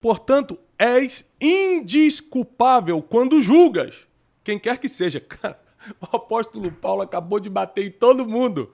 [0.00, 4.06] Portanto, és indisculpável quando julgas.
[4.44, 5.20] Quem quer que seja.
[5.20, 5.60] Cara,
[6.00, 8.72] o apóstolo Paulo acabou de bater em todo mundo.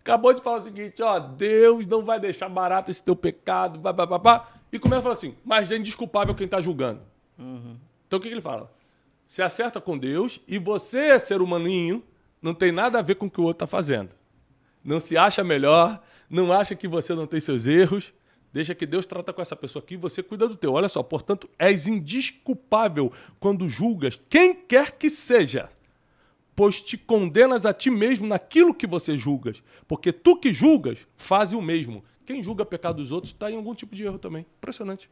[0.00, 3.92] Acabou de falar o seguinte, ó, Deus não vai deixar barato esse teu pecado, blá,
[3.92, 4.48] blá, blá, blá.
[4.72, 7.00] E começa a falar assim, mas é indisculpável quem está julgando.
[7.38, 7.76] Uhum.
[8.06, 8.72] Então o que, que ele fala?
[9.26, 12.02] Se acerta com Deus e você, ser humaninho,
[12.40, 14.10] não tem nada a ver com o que o outro está fazendo.
[14.82, 18.12] Não se acha melhor, não acha que você não tem seus erros,
[18.52, 20.72] Deixa que Deus trata com essa pessoa aqui e você cuida do teu.
[20.72, 23.10] Olha só, portanto, és indisculpável
[23.40, 25.70] quando julgas quem quer que seja,
[26.54, 29.62] pois te condenas a ti mesmo naquilo que você julgas.
[29.88, 32.04] Porque tu que julgas, faz o mesmo.
[32.26, 34.44] Quem julga pecado dos outros está em algum tipo de erro também.
[34.58, 35.08] Impressionante.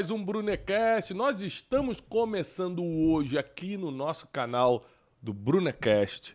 [0.00, 1.12] Mais um Brunecast.
[1.12, 4.86] Nós estamos começando hoje aqui no nosso canal
[5.20, 6.34] do Brunecast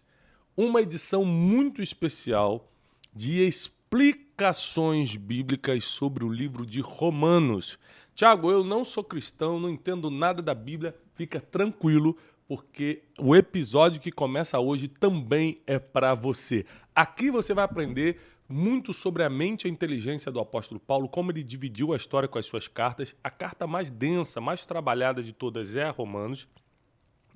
[0.56, 2.72] uma edição muito especial
[3.12, 7.80] de explicações bíblicas sobre o livro de Romanos.
[8.14, 12.16] Tiago, eu não sou cristão, não entendo nada da Bíblia, fica tranquilo,
[12.48, 16.68] porque o episódio que começa hoje também é para você.
[16.94, 21.32] Aqui você vai aprender muito sobre a mente e a inteligência do apóstolo Paulo, como
[21.32, 23.16] ele dividiu a história com as suas cartas.
[23.24, 26.48] A carta mais densa, mais trabalhada de todas é a Romanos.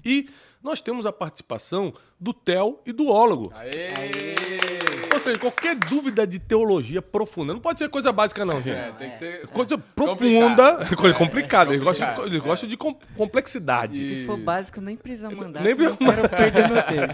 [0.04, 0.30] E
[0.64, 3.52] nós temos a participação do Theo e do Ólogo.
[3.54, 3.90] Aê!
[3.94, 4.79] Aê!
[5.20, 8.70] Ou seja, qualquer dúvida de teologia profunda, não pode ser coisa básica, não, gente.
[8.70, 9.48] É, tem que ser.
[9.48, 10.95] Coisa profunda, complicado.
[10.95, 11.73] coisa complicada.
[11.73, 13.98] Eles gostam, eles gostam de complexidade.
[13.98, 15.61] Se for básico, nem precisa mandar.
[15.61, 16.30] Nem precisa mandar.
[16.30, 17.14] perder meu tempo.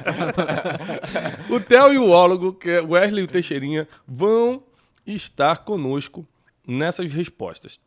[1.50, 4.64] o Theo e o Ólogo, que é o Wesley e o Teixeirinha, vão
[5.08, 6.28] estar conosco
[6.68, 7.80] nessas respostas.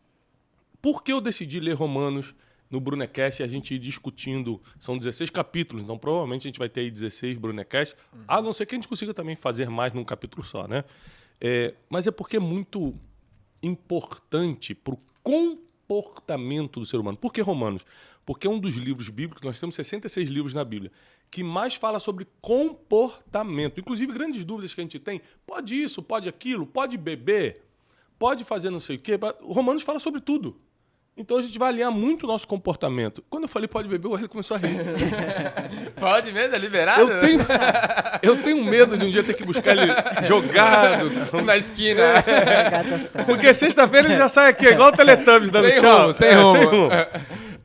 [0.82, 2.34] Por que eu decidi ler Romanos?
[2.70, 4.60] No Brunecast a gente ir discutindo.
[4.78, 8.24] São 16 capítulos, então provavelmente a gente vai ter aí 16 Brunecast, uhum.
[8.28, 10.84] a não ser que a gente consiga também fazer mais num capítulo só, né?
[11.40, 12.94] É, mas é porque é muito
[13.62, 17.16] importante para o comportamento do ser humano.
[17.16, 17.84] Por que Romanos?
[18.24, 20.92] Porque é um dos livros bíblicos, nós temos 66 livros na Bíblia,
[21.30, 23.80] que mais fala sobre comportamento.
[23.80, 27.64] Inclusive, grandes dúvidas que a gente tem: pode isso, pode aquilo, pode beber,
[28.18, 29.18] pode fazer não sei o quê.
[29.40, 30.60] Romanos fala sobre tudo.
[31.18, 33.24] Então a gente vai alinhar muito o nosso comportamento.
[33.28, 34.70] Quando eu falei pode beber, o ele começou a rir.
[35.98, 36.54] pode mesmo?
[36.54, 37.10] É liberado?
[37.10, 37.40] Eu tenho,
[38.22, 39.92] eu tenho medo de um dia ter que buscar ele
[40.28, 41.10] jogado.
[41.44, 42.02] Na esquina.
[42.02, 43.24] É.
[43.24, 46.00] Porque sexta-feira ele já sai aqui, igual o Teletubbies dando sem tchau.
[46.02, 46.52] Rumo, sem, é, rumo.
[46.52, 46.90] sem rumo.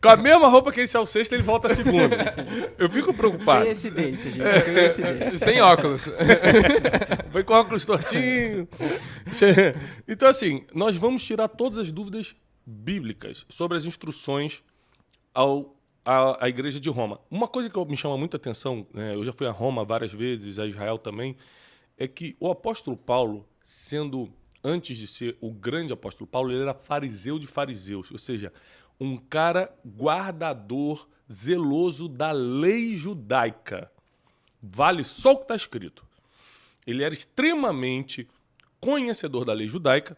[0.01, 2.35] Com a mesma roupa que ele saiu sexta, ele volta a segunda.
[2.77, 3.65] Eu fico preocupado.
[3.65, 4.43] Coincidência, gente.
[4.43, 5.39] Coincidência.
[5.39, 6.09] Sem óculos.
[7.31, 8.67] Foi com óculos tortinho.
[10.07, 12.35] Então, assim, nós vamos tirar todas as dúvidas
[12.65, 14.63] bíblicas sobre as instruções
[15.33, 15.75] ao,
[16.05, 17.19] à, à igreja de Roma.
[17.29, 20.59] Uma coisa que me chama muita atenção, né, eu já fui a Roma várias vezes,
[20.59, 21.35] a Israel também,
[21.97, 24.31] é que o apóstolo Paulo, sendo
[24.63, 28.51] antes de ser o grande apóstolo Paulo, ele era fariseu de fariseus, ou seja,
[28.99, 33.91] um cara guardador, zeloso da lei judaica.
[34.61, 36.05] Vale só o que está escrito.
[36.85, 38.27] Ele era extremamente
[38.79, 40.17] conhecedor da lei judaica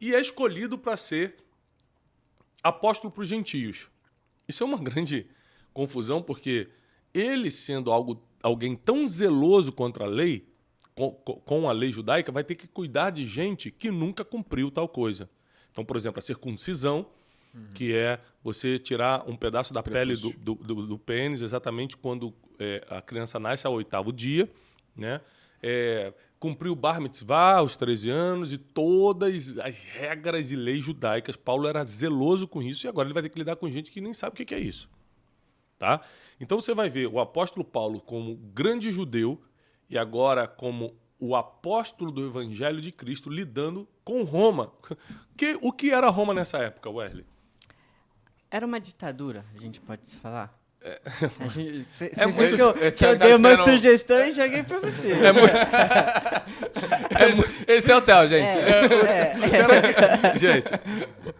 [0.00, 1.36] e é escolhido para ser
[2.68, 3.88] apóstolo para os gentios.
[4.48, 5.26] Isso é uma grande
[5.72, 6.68] confusão, porque
[7.12, 10.48] ele, sendo algo, alguém tão zeloso contra a lei,
[10.94, 14.88] com, com a lei judaica, vai ter que cuidar de gente que nunca cumpriu tal
[14.88, 15.28] coisa.
[15.70, 17.06] Então, por exemplo, a circuncisão,
[17.54, 17.66] uhum.
[17.74, 22.32] que é você tirar um pedaço da pele do, do, do, do, pênis exatamente quando
[22.58, 24.50] é, a criança nasce ao oitavo dia,
[24.96, 25.20] né?
[25.62, 31.36] É, cumpriu o bar mitzvah aos 13 anos e todas as regras de leis judaicas.
[31.36, 34.00] Paulo era zeloso com isso e agora ele vai ter que lidar com gente que
[34.00, 34.88] nem sabe o que é isso.
[35.78, 36.00] Tá?
[36.40, 39.40] Então você vai ver o apóstolo Paulo como grande judeu
[39.88, 44.72] e agora como o apóstolo do evangelho de Cristo lidando com Roma.
[45.36, 47.26] Que, o que era Roma nessa época, Wesley?
[48.50, 50.58] Era uma ditadura, a gente pode se falar.
[51.88, 55.12] Você é muito, que eu, eu, eu dei uma sugestão e joguei pra você.
[55.12, 55.56] É muito...
[57.18, 58.56] é esse, esse, é o Theo, gente.
[58.56, 59.34] É,
[60.32, 60.38] é.
[60.38, 60.70] gente,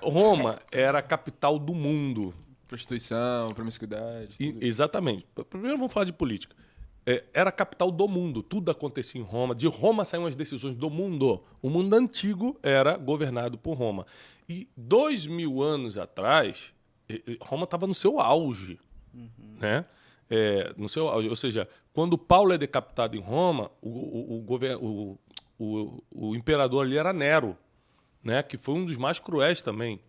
[0.01, 2.35] Roma era a capital do mundo.
[2.67, 4.35] Prostituição, promiscuidade.
[4.41, 5.25] E, exatamente.
[5.49, 6.55] Primeiro vamos falar de política.
[7.09, 9.55] É, era a capital do mundo, tudo acontecia em Roma.
[9.55, 11.41] De Roma saíam as decisões do mundo.
[11.63, 14.05] O mundo antigo era governado por Roma.
[14.49, 16.75] E dois mil anos atrás,
[17.41, 18.77] Roma estava no seu auge.
[19.17, 19.57] Uhum.
[19.59, 19.85] Né?
[20.29, 24.79] É, no seu, ou seja, quando Paulo é decapitado em Roma, o, o, o, govern,
[24.83, 25.19] o,
[26.11, 27.57] o, imperador ali era Nero,
[28.23, 28.43] né?
[28.43, 30.01] que foi um dos mais cruéis também.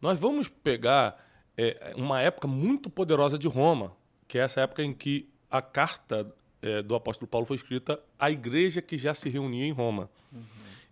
[0.00, 1.24] Nós vamos pegar
[1.56, 3.92] é uma época muito poderosa de Roma,
[4.26, 8.30] que é essa época em que a carta é, do apóstolo Paulo foi escrita à
[8.30, 10.10] igreja que já se reunia em Roma.
[10.32, 10.42] Uhum.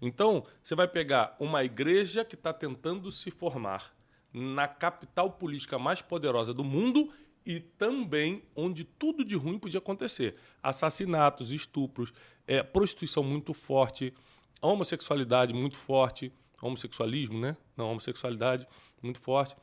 [0.00, 3.93] Então, você vai pegar uma igreja que está tentando se formar
[4.32, 7.12] na capital política mais poderosa do mundo
[7.44, 10.37] e também onde tudo de ruim podia acontecer.
[10.62, 12.12] Assassinatos, estupros,
[12.47, 14.12] é, prostituição muito forte,
[14.61, 17.56] homossexualidade muito forte, homossexualismo, né?
[17.77, 18.67] Não, homossexualidade
[19.03, 19.56] muito forte.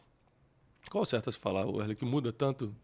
[0.89, 2.75] Qual certo a se falar, Werley, que muda tanto?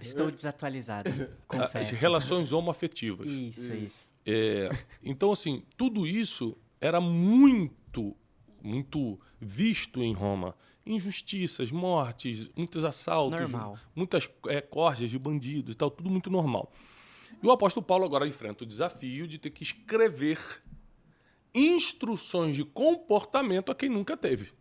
[0.00, 1.10] Estou desatualizado,
[1.46, 1.94] confesso.
[1.94, 3.26] As relações homoafetivas.
[3.26, 4.10] Isso, isso.
[4.24, 4.68] É,
[5.02, 8.16] então, assim, tudo isso era muito,
[8.62, 10.54] muito visto em Roma.
[10.84, 13.78] Injustiças, mortes, muitos assaltos, normal.
[13.94, 16.72] muitas é, corjas de bandidos e tal, tudo muito normal.
[17.42, 20.38] E o apóstolo Paulo agora enfrenta o desafio de ter que escrever
[21.54, 24.52] instruções de comportamento a quem nunca teve.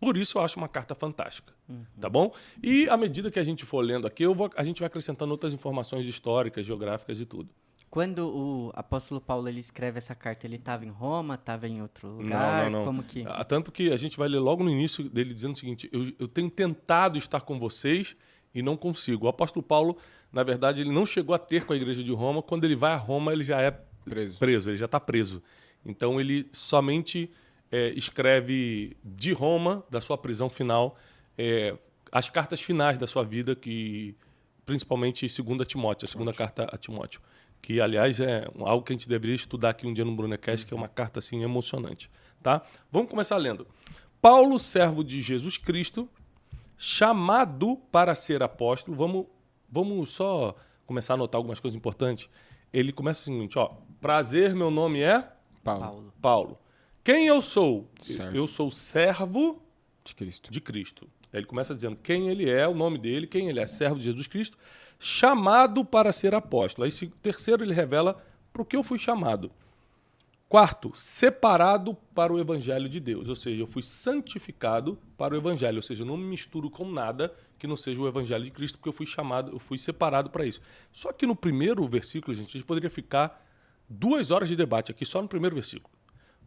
[0.00, 1.84] Por isso eu acho uma carta fantástica, uhum.
[2.00, 2.32] tá bom?
[2.62, 5.52] E à medida que a gente for lendo aqui, vou, a gente vai acrescentando outras
[5.52, 7.50] informações históricas, geográficas e tudo.
[7.90, 12.08] Quando o apóstolo Paulo ele escreve essa carta, ele estava em Roma, estava em outro
[12.08, 12.64] lugar?
[12.64, 12.84] Não, não, não.
[12.84, 13.24] Como que?
[13.26, 16.12] Ah, tanto que a gente vai ler logo no início dele dizendo o seguinte: eu,
[16.18, 18.14] eu tenho tentado estar com vocês
[18.54, 19.24] e não consigo.
[19.24, 19.96] O apóstolo Paulo,
[20.30, 22.42] na verdade, ele não chegou a ter com a igreja de Roma.
[22.42, 23.70] Quando ele vai a Roma, ele já é
[24.04, 25.42] preso, preso ele já está preso.
[25.84, 27.30] Então ele somente
[27.72, 30.94] é, escreve de Roma, da sua prisão final,
[31.38, 31.74] é,
[32.12, 34.14] as cartas finais da sua vida, que
[34.66, 37.22] principalmente segunda Timóteo, a segunda carta a Timóteo
[37.60, 40.72] que aliás é algo que a gente deveria estudar aqui um dia no Brunecast, que
[40.72, 42.10] é uma carta assim emocionante,
[42.42, 42.62] tá?
[42.90, 43.66] Vamos começar lendo.
[44.20, 46.08] Paulo, servo de Jesus Cristo,
[46.76, 48.96] chamado para ser apóstolo.
[48.96, 49.26] Vamos,
[49.70, 50.56] vamos só
[50.86, 52.28] começar a anotar algumas coisas importantes.
[52.72, 55.30] Ele começa o seguinte, ó: Prazer, meu nome é
[55.62, 56.12] Paulo.
[56.20, 56.58] Paulo.
[57.04, 57.88] Quem eu sou?
[58.00, 58.36] Certo.
[58.36, 59.62] Eu sou servo
[60.04, 60.50] de Cristo.
[60.50, 61.08] De Cristo.
[61.32, 64.26] Ele começa dizendo quem ele é, o nome dele, quem ele é, servo de Jesus
[64.26, 64.56] Cristo
[64.98, 66.84] chamado para ser apóstolo.
[66.84, 68.22] Aí, terceiro, ele revela
[68.52, 69.50] para o que eu fui chamado.
[70.48, 75.76] Quarto, separado para o evangelho de Deus, ou seja, eu fui santificado para o evangelho,
[75.76, 78.78] ou seja, eu não me misturo com nada que não seja o evangelho de Cristo,
[78.78, 80.62] porque eu fui chamado, eu fui separado para isso.
[80.90, 83.46] Só que no primeiro versículo, gente, a gente poderia ficar
[83.86, 85.94] duas horas de debate aqui só no primeiro versículo.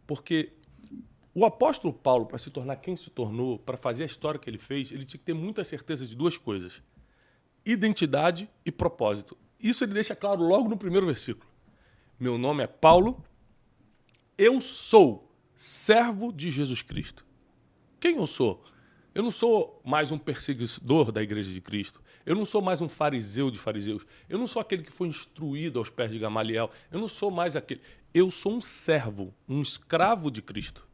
[0.08, 0.54] Porque
[1.36, 4.58] o apóstolo Paulo, para se tornar quem se tornou, para fazer a história que ele
[4.58, 6.82] fez, ele tinha que ter muita certeza de duas coisas
[7.66, 9.38] identidade e propósito.
[9.60, 11.50] Isso ele deixa claro logo no primeiro versículo.
[12.20, 13.24] Meu nome é Paulo,
[14.38, 17.26] eu sou servo de Jesus Cristo.
[18.00, 18.64] Quem eu sou?
[19.14, 22.02] Eu não sou mais um perseguidor da igreja de Cristo.
[22.26, 24.06] Eu não sou mais um fariseu de fariseus.
[24.30, 26.72] Eu não sou aquele que foi instruído aos pés de Gamaliel.
[26.92, 27.82] Eu não sou mais aquele.
[28.14, 30.88] Eu sou um servo, um escravo de Cristo.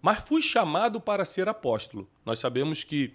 [0.00, 2.08] Mas fui chamado para ser apóstolo.
[2.24, 3.14] Nós sabemos que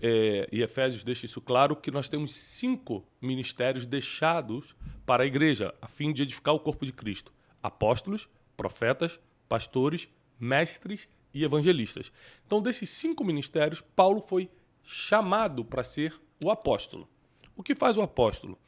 [0.00, 4.76] é, e Efésios deixa isso claro, que nós temos cinco ministérios deixados
[5.06, 7.32] para a igreja, a fim de edificar o corpo de Cristo:
[7.62, 10.08] apóstolos, profetas, pastores,
[10.38, 12.12] mestres e evangelistas.
[12.46, 14.50] Então, desses cinco ministérios, Paulo foi
[14.82, 17.08] chamado para ser o apóstolo.
[17.56, 18.58] O que faz o apóstolo?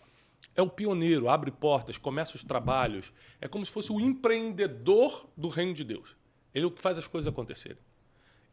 [0.54, 5.48] É o pioneiro, abre portas, começa os trabalhos, é como se fosse o empreendedor do
[5.48, 6.16] reino de Deus.
[6.54, 7.78] Ele é o que faz as coisas acontecerem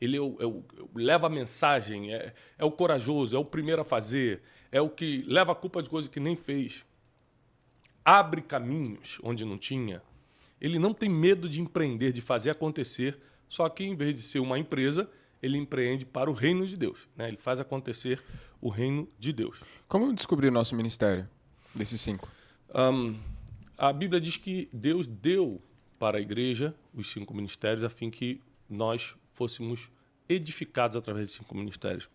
[0.04, 0.64] ele é o, é o,
[0.94, 4.42] leva a mensagem, é, é o corajoso, é o primeiro a fazer,
[4.72, 6.84] é o que leva a culpa de coisas que nem fez.
[8.04, 10.02] Abre caminhos onde não tinha.
[10.60, 13.18] Ele não tem medo de empreender, de fazer acontecer,
[13.48, 15.10] só que em vez de ser uma empresa,
[15.42, 17.08] ele empreende para o reino de Deus.
[17.16, 17.30] Né?
[17.30, 18.22] Ele faz acontecer
[18.60, 19.62] o reino de Deus.
[19.88, 21.30] Como descobrir o nosso ministério,
[21.76, 22.30] desses cinco?
[22.74, 23.18] Um,
[23.78, 25.62] a Bíblia diz que Deus deu
[26.00, 29.90] para a igreja os cinco ministérios a fim que nós fôssemos
[30.30, 32.10] edificados através de cinco ministérios.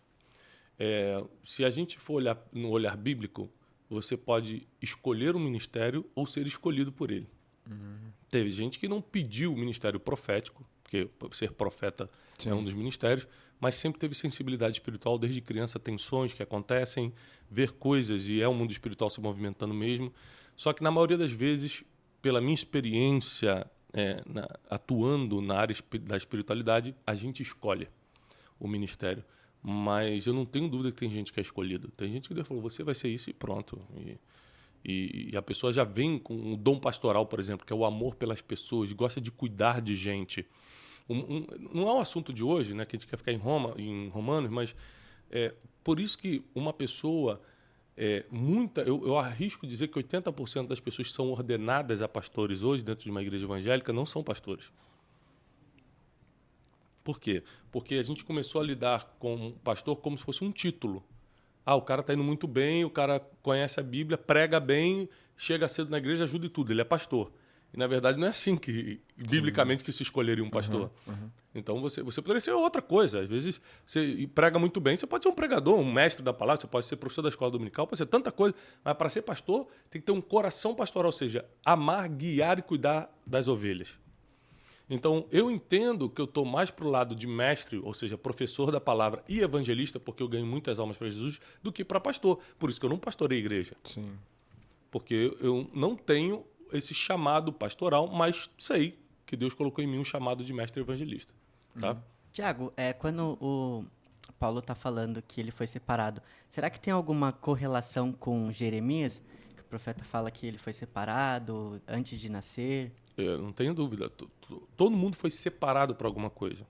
[0.78, 3.50] É, se a gente for olhar no olhar bíblico,
[3.90, 7.28] você pode escolher um ministério ou ser escolhido por ele.
[7.68, 8.12] Uhum.
[8.30, 12.08] Teve gente que não pediu o ministério profético, porque ser profeta
[12.38, 12.50] Sim.
[12.50, 13.26] é um dos ministérios,
[13.60, 17.12] mas sempre teve sensibilidade espiritual desde criança, tem sonhos que acontecem,
[17.50, 20.12] ver coisas e é o um mundo espiritual se movimentando mesmo.
[20.54, 21.82] Só que na maioria das vezes,
[22.22, 27.88] pela minha experiência é, na, atuando na área da espiritualidade, a gente escolhe
[28.58, 29.24] o ministério.
[29.62, 31.88] Mas eu não tenho dúvida que tem gente que é escolhido.
[31.96, 33.80] Tem gente que Deus falou, você vai ser isso e pronto.
[33.96, 34.18] E,
[34.84, 37.84] e, e, a pessoa já vem com um dom pastoral, por exemplo, que é o
[37.84, 40.46] amor pelas pessoas, gosta de cuidar de gente.
[41.08, 43.38] Um, um, não é um assunto de hoje, né, que a gente quer ficar em
[43.38, 44.76] Roma, em Romanos, mas
[45.30, 47.40] é por isso que uma pessoa
[48.00, 52.62] é, muita, eu, eu arrisco dizer que 80% das pessoas que são ordenadas a pastores
[52.62, 54.70] hoje dentro de uma igreja evangélica não são pastores.
[57.02, 57.42] Por quê?
[57.72, 61.02] Porque a gente começou a lidar com o pastor como se fosse um título.
[61.66, 65.66] Ah, o cara está indo muito bem, o cara conhece a Bíblia, prega bem, chega
[65.66, 66.72] cedo na igreja, ajuda e tudo.
[66.72, 67.32] Ele é pastor.
[67.72, 70.90] E na verdade não é assim que, biblicamente, que se escolheria um pastor.
[71.06, 71.30] Uhum, uhum.
[71.54, 73.20] Então você, você poderia ser outra coisa.
[73.20, 76.60] Às vezes você prega muito bem, você pode ser um pregador, um mestre da palavra,
[76.60, 78.54] você pode ser professor da escola dominical, pode ser tanta coisa.
[78.82, 82.62] Mas para ser pastor, tem que ter um coração pastoral, ou seja, amar, guiar e
[82.62, 83.98] cuidar das ovelhas.
[84.88, 88.70] Então eu entendo que eu estou mais para o lado de mestre, ou seja, professor
[88.70, 92.38] da palavra e evangelista, porque eu ganho muitas almas para Jesus, do que para pastor.
[92.58, 93.76] Por isso que eu não pastorei igreja.
[93.84, 94.10] Sim.
[94.90, 100.04] Porque eu não tenho esse chamado pastoral, mas sei que Deus colocou em mim um
[100.04, 101.34] chamado de mestre evangelista.
[101.78, 101.92] Tá?
[101.92, 101.98] Uhum.
[102.32, 103.84] Tiago, é, quando o
[104.38, 109.22] Paulo está falando que ele foi separado, será que tem alguma correlação com Jeremias?
[109.54, 112.92] Que o profeta fala que ele foi separado antes de nascer?
[113.16, 114.10] Eu é, não tenho dúvida.
[114.76, 116.66] Todo mundo foi separado para alguma coisa.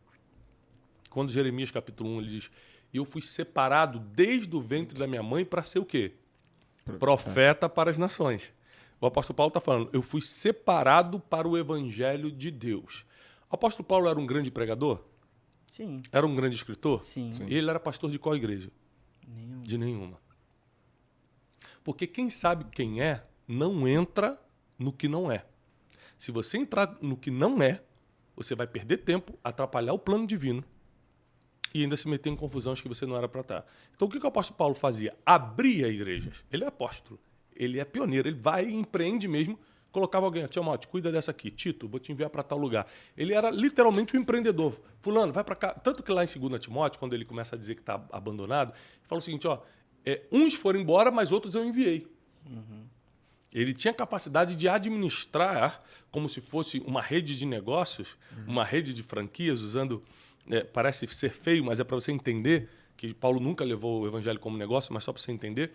[1.11, 2.51] Quando Jeremias capítulo 1 ele diz:
[2.93, 6.13] Eu fui separado desde o ventre da minha mãe para ser o quê?
[6.99, 8.51] Profeta para as nações.
[9.01, 13.07] O apóstolo Paulo está falando, eu fui separado para o evangelho de Deus.
[13.51, 15.05] O apóstolo Paulo era um grande pregador?
[15.67, 16.03] Sim.
[16.11, 17.05] Era um grande escritor?
[17.05, 17.33] Sim.
[17.33, 17.47] Sim.
[17.47, 18.71] E ele era pastor de qual igreja?
[19.27, 19.63] Nenhuma.
[19.63, 20.21] De nenhuma.
[21.85, 24.39] Porque quem sabe quem é, não entra
[24.79, 25.47] no que não é.
[26.19, 27.83] Se você entrar no que não é,
[28.35, 30.65] você vai perder tempo, atrapalhar o plano divino
[31.73, 33.67] e ainda se meter em confusões que você não era para estar.
[33.95, 35.17] Então o que, que o apóstolo Paulo fazia?
[35.25, 36.45] Abria igrejas.
[36.51, 37.21] Ele é apóstolo
[37.59, 39.59] ele é pioneiro, ele vai e empreende mesmo.
[39.91, 41.51] Colocava alguém, Tiamote, cuida dessa aqui.
[41.51, 42.87] Tito, vou te enviar para tal lugar.
[43.17, 44.79] Ele era literalmente um empreendedor.
[45.01, 45.75] Fulano, vai para cá.
[45.75, 49.09] Tanto que lá em 2 Timóteo, quando ele começa a dizer que está abandonado, ele
[49.09, 49.61] fala o seguinte: ó,
[50.07, 52.07] é, uns foram embora, mas outros eu enviei.
[52.47, 52.85] Uhum.
[53.53, 58.53] Ele tinha capacidade de administrar como se fosse uma rede de negócios, uhum.
[58.53, 60.03] uma rede de franquias, usando.
[60.51, 64.39] É, parece ser feio, mas é para você entender que Paulo nunca levou o evangelho
[64.39, 65.73] como negócio, mas só para você entender.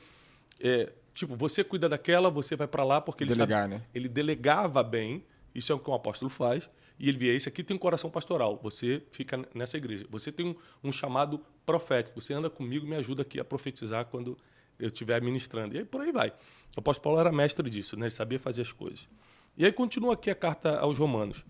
[0.60, 3.82] É, Tipo, você cuida daquela, você vai para lá porque ele Delegar, sabe, né?
[3.93, 5.24] ele delegava bem.
[5.53, 6.67] Isso é o que um apóstolo faz.
[7.00, 8.60] E ele via, esse aqui tem um coração pastoral.
[8.63, 10.05] Você fica nessa igreja.
[10.10, 12.20] Você tem um, um chamado profético.
[12.20, 14.38] Você anda comigo, me ajuda aqui a profetizar quando
[14.79, 15.75] eu estiver ministrando.
[15.75, 16.29] E aí por aí vai.
[16.75, 18.05] O apóstolo Paulo era mestre disso, né?
[18.05, 19.08] Ele sabia fazer as coisas.
[19.55, 21.46] E aí continua aqui a carta aos Romanos.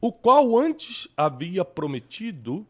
[0.00, 2.66] O qual antes havia prometido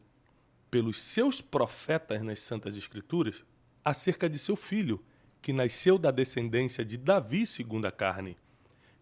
[0.71, 3.42] pelos seus profetas nas Santas Escrituras
[3.83, 5.02] acerca de seu filho,
[5.43, 8.37] que nasceu da descendência de Davi segundo a carne,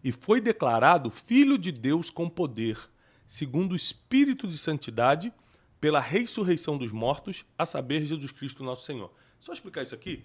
[0.03, 2.77] e foi declarado filho de Deus com poder,
[3.25, 5.31] segundo o espírito de santidade,
[5.79, 9.13] pela ressurreição dos mortos, a saber Jesus Cristo nosso Senhor.
[9.39, 10.23] Só explicar isso aqui.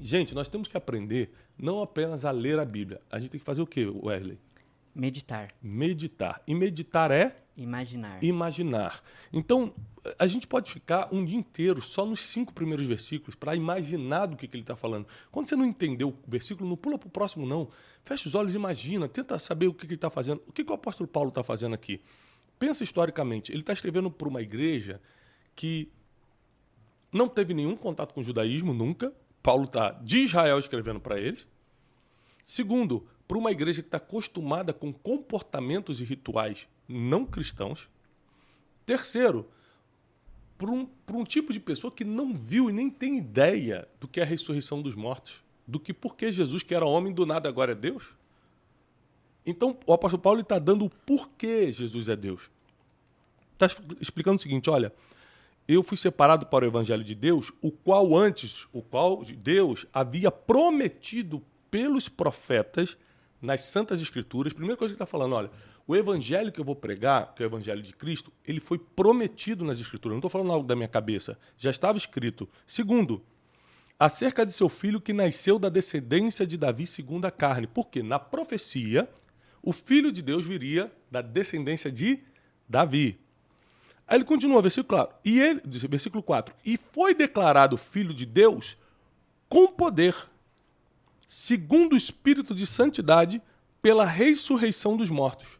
[0.00, 3.00] Gente, nós temos que aprender não apenas a ler a Bíblia.
[3.10, 4.38] A gente tem que fazer o quê, Wesley?
[4.94, 5.50] Meditar.
[5.62, 6.42] Meditar.
[6.46, 8.22] E meditar é Imaginar.
[8.22, 9.02] Imaginar.
[9.32, 9.74] Então,
[10.16, 14.36] a gente pode ficar um dia inteiro só nos cinco primeiros versículos para imaginar do
[14.36, 15.08] que, que ele está falando.
[15.32, 17.68] Quando você não entendeu o versículo, não pula para o próximo, não.
[18.04, 20.40] Fecha os olhos, imagina, tenta saber o que, que ele está fazendo.
[20.46, 22.00] O que, que o apóstolo Paulo está fazendo aqui?
[22.60, 23.50] Pensa historicamente.
[23.50, 25.00] Ele está escrevendo para uma igreja
[25.56, 25.90] que
[27.12, 29.12] não teve nenhum contato com o judaísmo nunca.
[29.42, 31.44] Paulo está de Israel escrevendo para eles.
[32.44, 37.88] Segundo, para uma igreja que está acostumada com comportamentos e rituais não cristãos.
[38.86, 39.48] Terceiro,
[40.56, 44.18] para um, um tipo de pessoa que não viu e nem tem ideia do que
[44.18, 47.72] é a ressurreição dos mortos, do que porque Jesus, que era homem, do nada agora
[47.72, 48.04] é Deus.
[49.44, 52.50] Então, o apóstolo Paulo está dando o porquê Jesus é Deus.
[53.52, 53.66] Está
[54.00, 54.92] explicando o seguinte: olha,
[55.66, 60.30] eu fui separado para o evangelho de Deus, o qual antes, o qual Deus havia
[60.30, 62.96] prometido pelos profetas
[63.40, 64.52] nas Santas Escrituras.
[64.52, 65.50] Primeira coisa que está falando, olha,
[65.88, 69.64] o evangelho que eu vou pregar, que é o evangelho de Cristo, ele foi prometido
[69.64, 70.12] nas Escrituras.
[70.12, 71.38] Não estou falando algo da minha cabeça.
[71.56, 72.46] Já estava escrito.
[72.66, 73.24] Segundo,
[73.98, 77.66] acerca de seu filho que nasceu da descendência de Davi segundo a carne.
[77.66, 79.08] Porque na profecia,
[79.62, 82.22] o filho de Deus viria da descendência de
[82.68, 83.18] Davi.
[84.06, 85.16] Aí ele continua, versículo 4.
[85.24, 86.54] E ele, versículo 4.
[86.66, 88.76] E foi declarado filho de Deus
[89.48, 90.14] com poder,
[91.26, 93.40] segundo o espírito de santidade,
[93.80, 95.57] pela ressurreição dos mortos.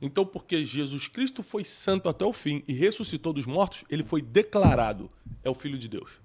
[0.00, 4.22] Então, porque Jesus Cristo foi santo até o fim e ressuscitou dos mortos, ele foi
[4.22, 5.10] declarado
[5.42, 6.20] é o Filho de Deus.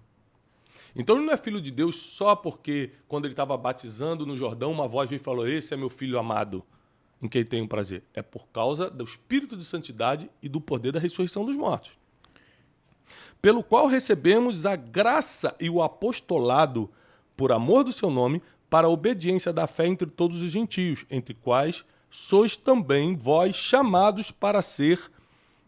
[0.95, 4.71] Então ele não é filho de Deus só porque, quando ele estava batizando no Jordão,
[4.71, 6.63] uma voz veio e falou: Esse é meu filho amado,
[7.21, 8.03] em quem tenho prazer.
[8.13, 11.91] É por causa do Espírito de Santidade e do poder da ressurreição dos mortos.
[13.41, 16.89] Pelo qual recebemos a graça e o apostolado,
[17.35, 21.33] por amor do seu nome, para a obediência da fé entre todos os gentios, entre
[21.33, 21.83] quais
[22.15, 25.11] sois também vós chamados para ser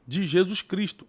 [0.07, 1.05] de Jesus Cristo.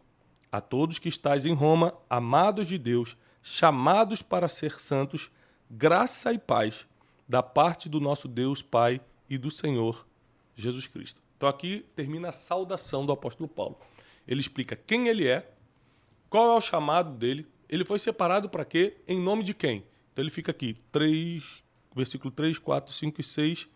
[0.51, 5.31] A todos que estáis em Roma, amados de Deus, chamados para ser santos,
[5.71, 6.87] graça e paz
[7.29, 10.05] da parte do nosso Deus Pai e do Senhor
[10.57, 11.23] Jesus Cristo.
[11.37, 13.79] Então aqui termina a saudação do apóstolo Paulo.
[14.27, 15.49] Ele explica quem ele é,
[16.29, 18.97] qual é o chamado dele, ele foi separado para quê?
[19.07, 19.85] Em nome de quem?
[20.13, 21.45] Então ele fica aqui, 3,
[21.95, 23.69] versículo 3, 4, 5 e 6.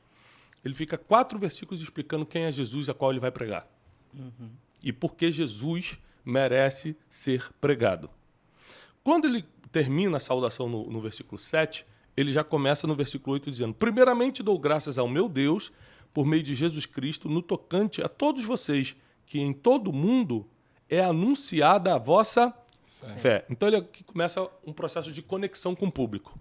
[0.64, 3.66] Ele fica quatro versículos explicando quem é Jesus a qual ele vai pregar.
[4.14, 4.50] Uhum.
[4.82, 8.08] E por que Jesus merece ser pregado.
[9.02, 11.84] Quando ele termina a saudação no, no versículo 7,
[12.16, 15.72] ele já começa no versículo 8 dizendo: Primeiramente dou graças ao meu Deus,
[16.12, 18.94] por meio de Jesus Cristo, no tocante a todos vocês,
[19.26, 20.46] que em todo o mundo
[20.88, 22.54] é anunciada a vossa
[23.02, 23.16] é.
[23.16, 23.46] fé.
[23.50, 26.38] Então ele aqui começa um processo de conexão com o público.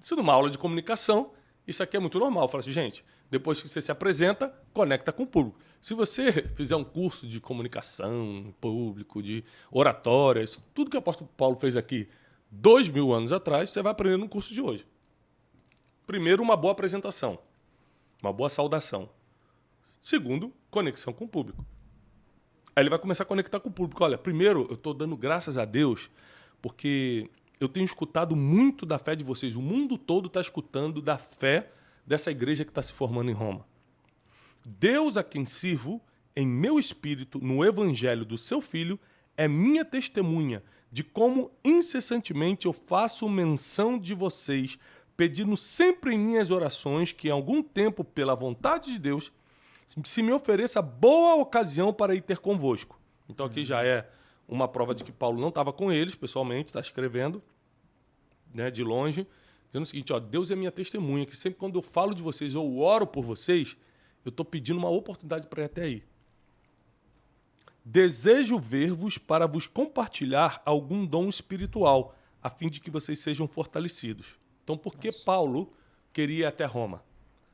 [0.00, 1.30] Se numa aula de comunicação,
[1.66, 2.48] isso aqui é muito normal.
[2.48, 3.04] Fala assim, gente,
[3.34, 5.58] depois que você se apresenta, conecta com o público.
[5.80, 11.56] Se você fizer um curso de comunicação público, de oratória, tudo que o apóstolo Paulo
[11.58, 12.08] fez aqui
[12.48, 14.86] dois mil anos atrás, você vai aprender no curso de hoje.
[16.06, 17.40] Primeiro, uma boa apresentação,
[18.22, 19.10] uma boa saudação.
[20.00, 21.66] Segundo, conexão com o público.
[22.76, 24.04] Aí ele vai começar a conectar com o público.
[24.04, 26.08] Olha, primeiro, eu estou dando graças a Deus,
[26.62, 29.56] porque eu tenho escutado muito da fé de vocês.
[29.56, 31.72] O mundo todo está escutando da fé
[32.06, 33.66] dessa igreja que está se formando em Roma.
[34.64, 36.00] Deus a quem sirvo,
[36.34, 38.98] em meu espírito, no evangelho do seu filho,
[39.36, 44.78] é minha testemunha de como incessantemente eu faço menção de vocês,
[45.16, 49.32] pedindo sempre em minhas orações que, em algum tempo, pela vontade de Deus,
[50.04, 52.98] se me ofereça boa ocasião para ir ter convosco.
[53.28, 54.08] Então aqui já é
[54.46, 57.42] uma prova de que Paulo não estava com eles pessoalmente, está escrevendo
[58.52, 59.26] né, de longe,
[59.74, 62.54] dizendo o seguinte: ó, Deus é minha testemunha, que sempre quando eu falo de vocês
[62.54, 63.76] ou oro por vocês,
[64.24, 66.04] eu estou pedindo uma oportunidade para ir até aí.
[67.84, 74.38] Desejo ver-vos para vos compartilhar algum dom espiritual, a fim de que vocês sejam fortalecidos.
[74.62, 75.24] Então, por que Nossa.
[75.24, 75.72] Paulo
[76.12, 77.04] queria ir até Roma?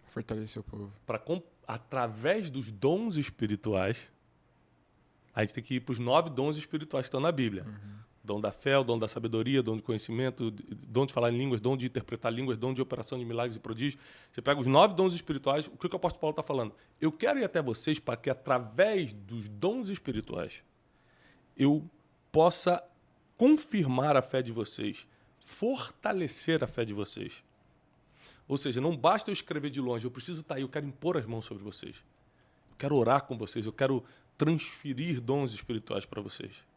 [0.04, 0.92] Fortalecer o povo.
[1.04, 1.20] Para,
[1.66, 3.96] através dos dons espirituais,
[5.34, 7.64] a gente tem que ir para os nove dons espirituais que estão na Bíblia.
[7.64, 7.98] Uhum.
[8.30, 11.60] Dom da fé, o dom da sabedoria, dom de conhecimento, dom de falar em línguas,
[11.60, 14.00] dom de interpretar línguas, dom de operação de milagres e prodígios.
[14.30, 16.72] Você pega os nove dons espirituais, o que o apóstolo Paulo está falando?
[17.00, 20.62] Eu quero ir até vocês para que, através dos dons espirituais,
[21.56, 21.84] eu
[22.30, 22.80] possa
[23.36, 25.08] confirmar a fé de vocês,
[25.40, 27.42] fortalecer a fé de vocês.
[28.46, 30.86] Ou seja, não basta eu escrever de longe, eu preciso estar tá aí, eu quero
[30.86, 31.96] impor as mãos sobre vocês.
[32.70, 34.04] Eu quero orar com vocês, eu quero
[34.38, 36.69] transferir dons espirituais para vocês.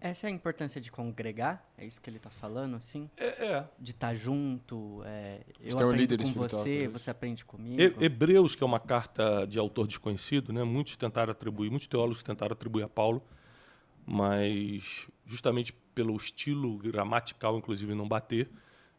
[0.00, 1.66] Essa é a importância de congregar?
[1.76, 3.10] É isso que ele está falando, assim?
[3.16, 3.46] É.
[3.46, 3.68] é.
[3.78, 7.80] De estar tá junto, é, eu aprendo um líder com você, você aprende comigo.
[7.80, 10.62] E, Hebreus, que é uma carta de autor desconhecido, né?
[10.64, 13.22] muitos tentaram atribuir, muitos teólogos tentaram atribuir a Paulo,
[14.04, 18.50] mas justamente pelo estilo gramatical, inclusive, não bater,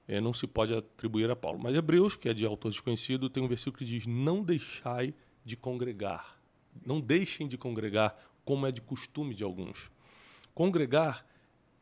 [0.07, 1.60] é, não se pode atribuir a Paulo.
[1.60, 5.13] Mas Hebreus, que é de autor desconhecido, tem um versículo que diz, não deixai
[5.45, 6.38] de congregar.
[6.86, 9.91] Não deixem de congregar, como é de costume de alguns
[10.58, 11.24] Congregar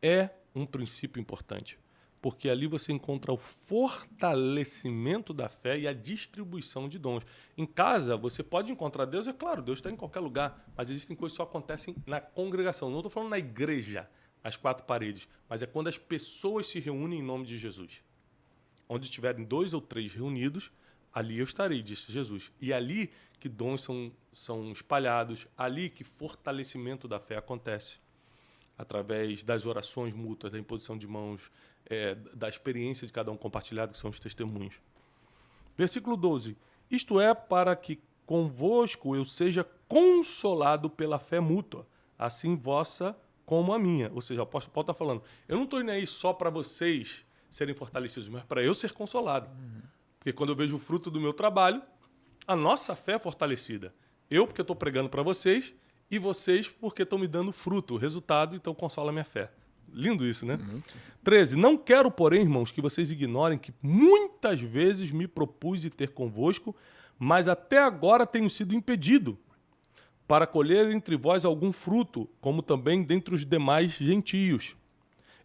[0.02, 1.78] é um princípio importante,
[2.20, 7.24] porque ali você encontra o fortalecimento da fé e a distribuição de dons.
[7.56, 11.16] Em casa, você pode encontrar Deus, é claro, Deus está em qualquer lugar, mas existem
[11.16, 12.90] coisas que só acontecem na congregação.
[12.90, 14.10] Não estou falando na igreja,
[14.44, 18.02] as quatro paredes, mas é quando as pessoas se reúnem em nome de Jesus.
[18.86, 20.70] Onde estiverem dois ou três reunidos,
[21.14, 22.52] ali eu estarei, disse Jesus.
[22.60, 23.10] E ali
[23.40, 28.04] que dons são, são espalhados, ali que fortalecimento da fé acontece
[28.76, 31.50] através das orações mútuas, da imposição de mãos,
[31.86, 34.80] é, da experiência de cada um compartilhado, que são os testemunhos.
[35.76, 36.56] Versículo 12:
[36.90, 41.86] Isto é para que convosco eu seja consolado pela fé mútua,
[42.18, 44.10] assim vossa como a minha.
[44.12, 47.24] Ou seja, o apóstolo Paulo está falando: eu não estou indo aí só para vocês
[47.48, 49.48] serem fortalecidos, mas para eu ser consolado.
[50.18, 51.80] Porque quando eu vejo o fruto do meu trabalho,
[52.46, 53.94] a nossa fé é fortalecida.
[54.28, 55.72] Eu, porque estou pregando para vocês,
[56.10, 59.50] e vocês porque estão me dando fruto, o resultado, então consola a minha fé.
[59.92, 60.56] Lindo isso, né?
[60.56, 60.94] Muito.
[61.22, 61.56] 13.
[61.56, 66.74] Não quero, porém, irmãos, que vocês ignorem que muitas vezes me propus ir ter convosco,
[67.18, 69.38] mas até agora tenho sido impedido
[70.26, 74.76] para colher entre vós algum fruto, como também dentre os demais gentios.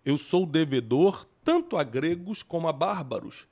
[0.04, 3.48] Eu sou devedor tanto a gregos como a bárbaros,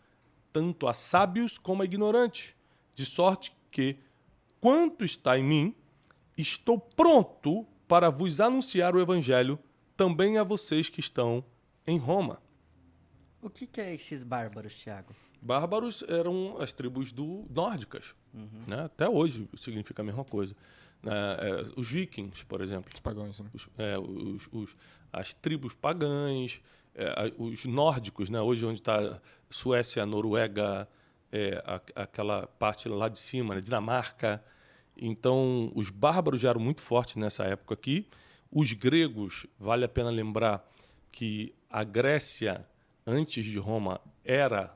[0.52, 2.56] tanto a sábios como a ignorantes,
[2.96, 3.98] de sorte que,
[4.60, 5.76] quanto está em mim,
[6.40, 9.60] Estou pronto para vos anunciar o evangelho
[9.98, 11.44] também a vocês que estão
[11.86, 12.42] em Roma.
[13.42, 15.14] O que, que é esses bárbaros, Tiago?
[15.42, 18.16] Bárbaros eram as tribos do nórdicas.
[18.34, 18.62] Uhum.
[18.66, 18.86] Né?
[18.86, 20.56] Até hoje significa a mesma coisa.
[21.04, 21.12] né?
[21.42, 22.90] É, os vikings, por exemplo.
[22.94, 23.50] Os pagãos, né?
[23.54, 24.78] Os, é, os, os,
[25.12, 26.62] as tribos pagãs,
[26.96, 28.40] é, os nórdicos, né?
[28.40, 30.88] hoje onde está Suécia, Noruega,
[31.34, 33.60] é, a, aquela parte lá de cima, né?
[33.62, 34.42] Dinamarca.
[35.02, 38.06] Então, os bárbaros já eram muito fortes nessa época aqui.
[38.52, 40.68] Os gregos, vale a pena lembrar
[41.12, 42.66] que a Grécia,
[43.06, 44.76] antes de Roma, era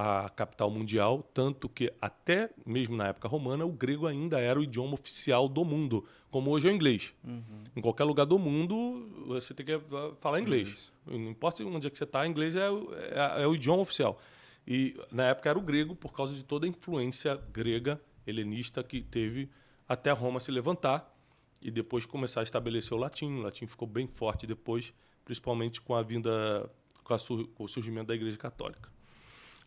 [0.00, 4.62] a capital mundial, tanto que até mesmo na época romana o grego ainda era o
[4.62, 7.12] idioma oficial do mundo, como hoje é o inglês.
[7.24, 7.42] Uhum.
[7.74, 9.80] Em qualquer lugar do mundo você tem que eh,
[10.20, 10.92] falar inglês.
[11.04, 11.18] Uhum.
[11.18, 14.20] Não importa onde é que você está, inglês é, é, é, o idioma oficial.
[14.64, 19.02] E na época era o grego por causa de toda a influência grega helenista que
[19.02, 19.48] teve
[19.88, 21.16] até Roma se levantar
[21.60, 23.38] e depois começar a estabelecer o latim.
[23.38, 24.92] O latim ficou bem forte depois,
[25.24, 26.70] principalmente com a vinda,
[27.02, 27.18] com, a,
[27.54, 28.90] com o surgimento da Igreja Católica.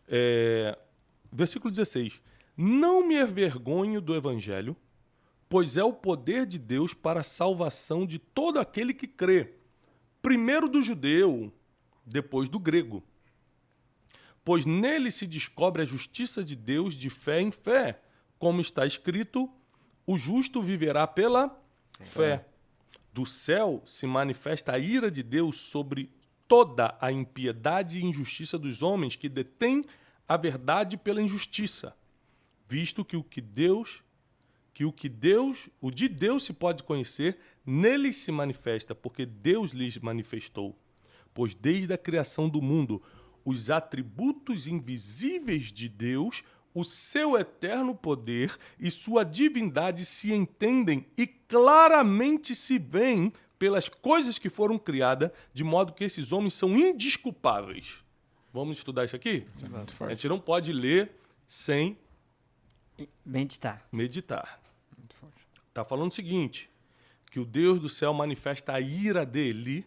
[0.08, 0.78] É,
[1.30, 2.20] versículo 16:
[2.56, 4.76] Não me envergonho do evangelho,
[5.48, 9.54] pois é o poder de Deus para a salvação de todo aquele que crê,
[10.20, 11.52] primeiro do judeu,
[12.06, 13.02] depois do grego.
[14.44, 18.00] Pois nele se descobre a justiça de Deus de fé em fé,
[18.38, 19.48] como está escrito:
[20.06, 21.56] o justo viverá pela
[22.06, 22.46] fé.
[23.12, 26.10] Do céu se manifesta a ira de Deus sobre
[26.48, 29.84] toda a impiedade e injustiça dos homens que detêm
[30.26, 31.96] a verdade pela injustiça,
[32.66, 34.02] visto que o que Deus,
[34.72, 39.72] que o que Deus, o de Deus se pode conhecer, neles se manifesta, porque Deus
[39.72, 40.78] lhes manifestou.
[41.34, 43.02] Pois desde a criação do mundo,
[43.44, 46.42] os atributos invisíveis de Deus,
[46.74, 54.38] o seu eterno poder e sua divindade se entendem e claramente se veem pelas coisas
[54.38, 58.02] que foram criadas, de modo que esses homens são indisculpáveis.
[58.52, 59.46] Vamos estudar isso aqui?
[59.54, 60.10] Isso muito forte.
[60.10, 61.12] A gente não pode ler
[61.46, 61.96] sem
[63.24, 63.86] meditar.
[63.92, 64.60] Meditar.
[64.98, 65.46] Muito forte.
[65.72, 66.68] Tá falando o seguinte,
[67.30, 69.86] que o Deus do céu manifesta a ira dele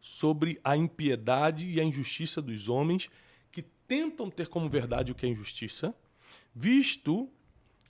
[0.00, 3.08] sobre a impiedade e a injustiça dos homens
[3.50, 5.94] que tentam ter como verdade o que é injustiça,
[6.54, 7.28] visto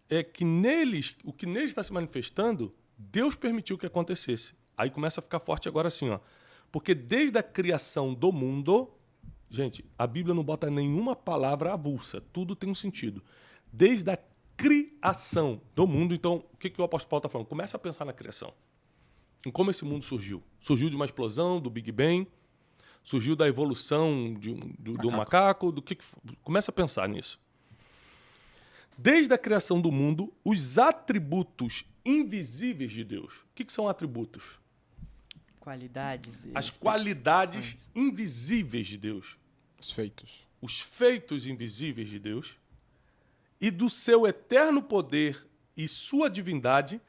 [0.09, 4.55] é que neles, o que neles está se manifestando, Deus permitiu que acontecesse.
[4.77, 6.21] Aí começa a ficar forte agora assim, ó.
[6.71, 8.91] Porque desde a criação do mundo,
[9.51, 13.23] gente, a Bíblia não bota nenhuma palavra avulsa, tudo tem um sentido.
[13.73, 14.19] Desde a
[14.57, 17.47] criação do mundo, então, o que, que o apóstolo Paulo está falando?
[17.47, 18.53] Começa a pensar na criação.
[19.45, 20.43] Em como esse mundo surgiu.
[20.61, 22.29] Surgiu de uma explosão, do Big Bang,
[23.03, 25.03] surgiu da evolução de, do, macaco.
[25.03, 25.99] do macaco, do que
[26.43, 27.41] começa a pensar nisso.
[28.97, 33.35] Desde a criação do mundo, os atributos invisíveis de Deus.
[33.35, 34.43] O que, que são atributos?
[35.59, 36.47] Qualidades.
[36.55, 39.37] As qualidades invisíveis de Deus.
[39.81, 40.47] Os feitos.
[40.61, 42.57] Os feitos invisíveis de Deus.
[43.61, 47.01] E do seu eterno poder e sua divindade,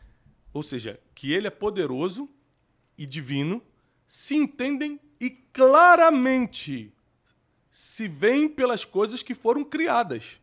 [0.53, 2.29] ou seja, que ele é poderoso
[2.97, 3.61] e divino,
[4.07, 6.93] se entendem e claramente
[7.71, 10.39] se veem pelas coisas que foram criadas.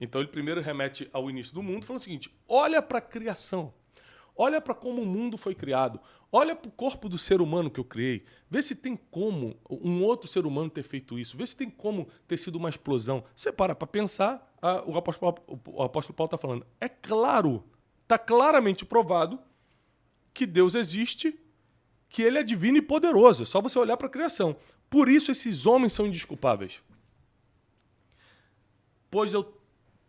[0.00, 3.72] Então ele primeiro remete ao início do mundo, falando o seguinte: olha para a criação.
[4.36, 6.00] Olha para como o mundo foi criado.
[6.30, 8.24] Olha para o corpo do ser humano que eu criei.
[8.50, 11.36] Vê se tem como um outro ser humano ter feito isso.
[11.36, 13.22] Vê se tem como ter sido uma explosão.
[13.36, 16.66] Você para para pensar, a, o, apóstolo, o apóstolo Paulo está falando.
[16.80, 17.64] É claro,
[18.02, 19.38] está claramente provado
[20.32, 21.38] que Deus existe,
[22.08, 23.44] que ele é divino e poderoso.
[23.44, 24.56] É só você olhar para a criação.
[24.90, 26.82] Por isso esses homens são indisculpáveis.
[29.08, 29.44] Pois eu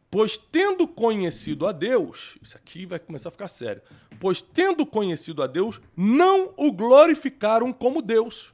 [0.09, 3.81] Pois tendo conhecido a Deus, isso aqui vai começar a ficar sério.
[4.19, 8.53] Pois tendo conhecido a Deus, não o glorificaram como Deus,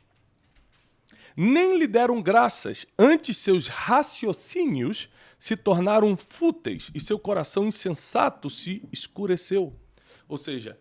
[1.35, 5.09] nem lhe deram graças, antes seus raciocínios
[5.39, 9.75] se tornaram fúteis e seu coração insensato se escureceu.
[10.27, 10.79] Ou seja,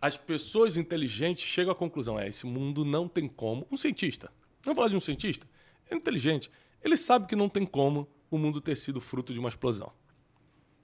[0.00, 3.66] as pessoas inteligentes chegam à conclusão: é, esse mundo não tem como.
[3.70, 5.46] Um cientista, vamos falar de um cientista,
[5.90, 6.50] é inteligente,
[6.82, 9.92] ele sabe que não tem como o mundo ter sido fruto de uma explosão.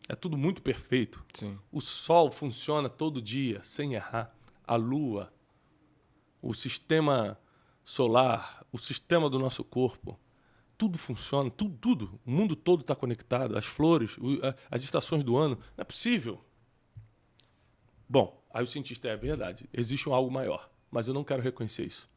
[0.09, 1.25] É tudo muito perfeito.
[1.35, 1.59] Sim.
[1.71, 4.35] O sol funciona todo dia, sem errar.
[4.67, 5.33] A lua,
[6.43, 7.39] o sistema
[7.83, 10.19] solar, o sistema do nosso corpo,
[10.77, 12.21] tudo funciona, tudo, tudo.
[12.25, 13.57] O mundo todo está conectado.
[13.57, 14.17] As flores,
[14.71, 15.57] as estações do ano.
[15.77, 16.45] Não é possível.
[18.09, 19.69] Bom, aí o cientista é verdade.
[19.73, 22.09] Existe um algo maior, mas eu não quero reconhecer isso.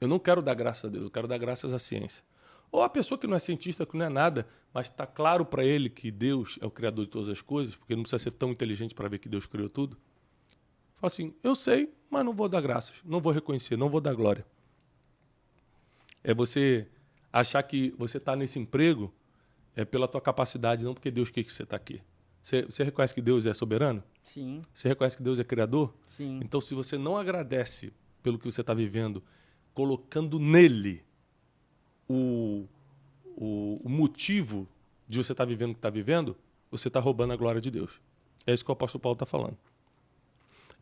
[0.00, 2.22] Eu não quero dar graças a Deus, eu quero dar graças à ciência.
[2.70, 5.64] Ou a pessoa que não é cientista, que não é nada, mas está claro para
[5.64, 8.50] ele que Deus é o criador de todas as coisas, porque não precisa ser tão
[8.50, 9.96] inteligente para ver que Deus criou tudo.
[10.96, 14.14] Fala assim: eu sei, mas não vou dar graças, não vou reconhecer, não vou dar
[14.14, 14.44] glória.
[16.22, 16.86] É você
[17.32, 19.12] achar que você está nesse emprego
[19.74, 22.00] é pela tua capacidade, não porque Deus quer que você está aqui.
[22.42, 24.02] Você, você reconhece que Deus é soberano?
[24.22, 25.94] Sim, Você reconhece que Deus é criador?
[26.06, 26.40] sim.
[26.42, 29.22] Então, se você não agradece pelo que você está vivendo,
[29.74, 31.04] colocando nele
[32.08, 32.64] o,
[33.36, 34.68] o, o motivo
[35.08, 36.36] de você estar vivendo o que está vivendo,
[36.70, 38.00] você está roubando a glória de Deus.
[38.46, 39.56] É isso que o apóstolo Paulo está falando.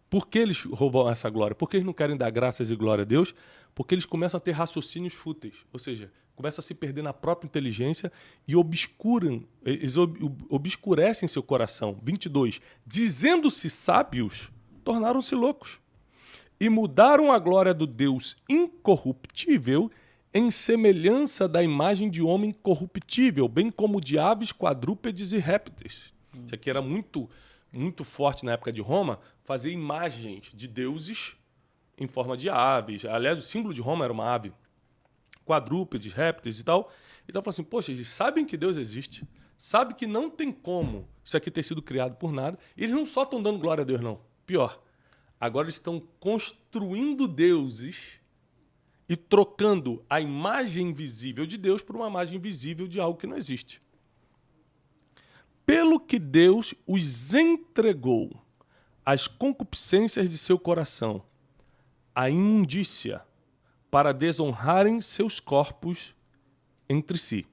[0.08, 1.54] Por que eles roubam essa glória?
[1.56, 3.34] Porque eles não querem dar graças e glória a Deus?
[3.74, 5.64] Porque eles começam a ter raciocínios fúteis.
[5.72, 8.12] Ou seja, começam a se perder na própria inteligência
[8.46, 11.98] e obscuram, eles ob- ob- obscurecem seu coração.
[12.02, 12.60] 22.
[12.86, 14.50] Dizendo-se sábios,
[14.84, 15.80] tornaram-se loucos.
[16.60, 19.90] E mudaram a glória do Deus incorruptível
[20.34, 26.12] em semelhança da imagem de homem corruptível, bem como de aves, quadrúpedes e répteis.
[26.44, 27.30] Isso aqui era muito,
[27.72, 31.36] muito forte na época de Roma, fazer imagens de deuses
[31.96, 33.04] em forma de aves.
[33.04, 34.52] Aliás, o símbolo de Roma era uma ave.
[35.46, 36.90] Quadrúpedes, répteis e tal.
[37.28, 39.24] Então, falou assim, poxa, eles sabem que Deus existe,
[39.56, 43.06] sabem que não tem como isso aqui ter sido criado por nada, e eles não
[43.06, 44.20] só estão dando glória a Deus, não.
[44.44, 44.82] Pior,
[45.40, 48.18] agora eles estão construindo deuses
[49.08, 53.36] e trocando a imagem visível de Deus por uma imagem visível de algo que não
[53.36, 53.80] existe.
[55.66, 58.30] Pelo que Deus os entregou
[59.04, 61.22] às concupiscências de seu coração,
[62.14, 63.22] à imundícia,
[63.90, 66.14] para desonrarem seus corpos
[66.88, 67.46] entre si.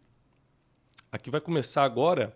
[1.12, 2.36] Aqui vai começar agora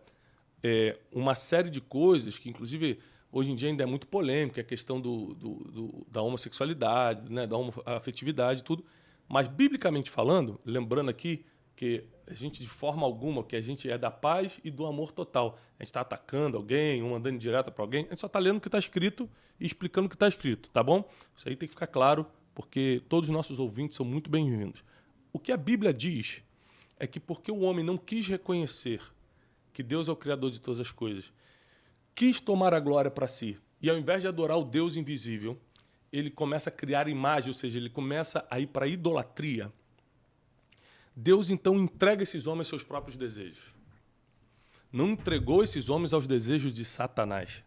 [0.62, 3.00] é, uma série de coisas que, inclusive,
[3.32, 7.48] hoje em dia ainda é muito polêmica, a questão do, do- do- da homossexualidade, né,
[7.48, 8.86] da afetividade e tudo.
[9.28, 13.98] Mas, biblicamente falando, lembrando aqui que a gente, de forma alguma, que a gente é
[13.98, 15.60] da paz e do amor total.
[15.78, 18.58] A gente está atacando alguém, um mandando direta para alguém, a gente só está lendo
[18.58, 21.08] o que está escrito e explicando o que está escrito, tá bom?
[21.36, 24.84] Isso aí tem que ficar claro, porque todos os nossos ouvintes são muito bem-vindos.
[25.32, 26.42] O que a Bíblia diz
[26.98, 29.02] é que porque o homem não quis reconhecer
[29.74, 31.32] que Deus é o Criador de todas as coisas,
[32.16, 35.60] quis tomar a glória para si, e ao invés de adorar o Deus invisível,
[36.18, 39.72] ele começa a criar imagem, ou seja, ele começa a ir para a idolatria.
[41.16, 43.74] Deus então entrega esses homens seus próprios desejos.
[44.92, 47.64] Não entregou esses homens aos desejos de Satanás.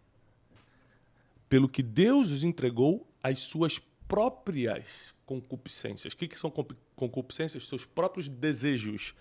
[1.49, 4.87] Pelo que Deus os entregou às suas próprias
[5.27, 6.15] concupiscências.
[6.15, 7.69] O que, que são concu- concupiscências?
[7.69, 9.15] Seus próprios desejos.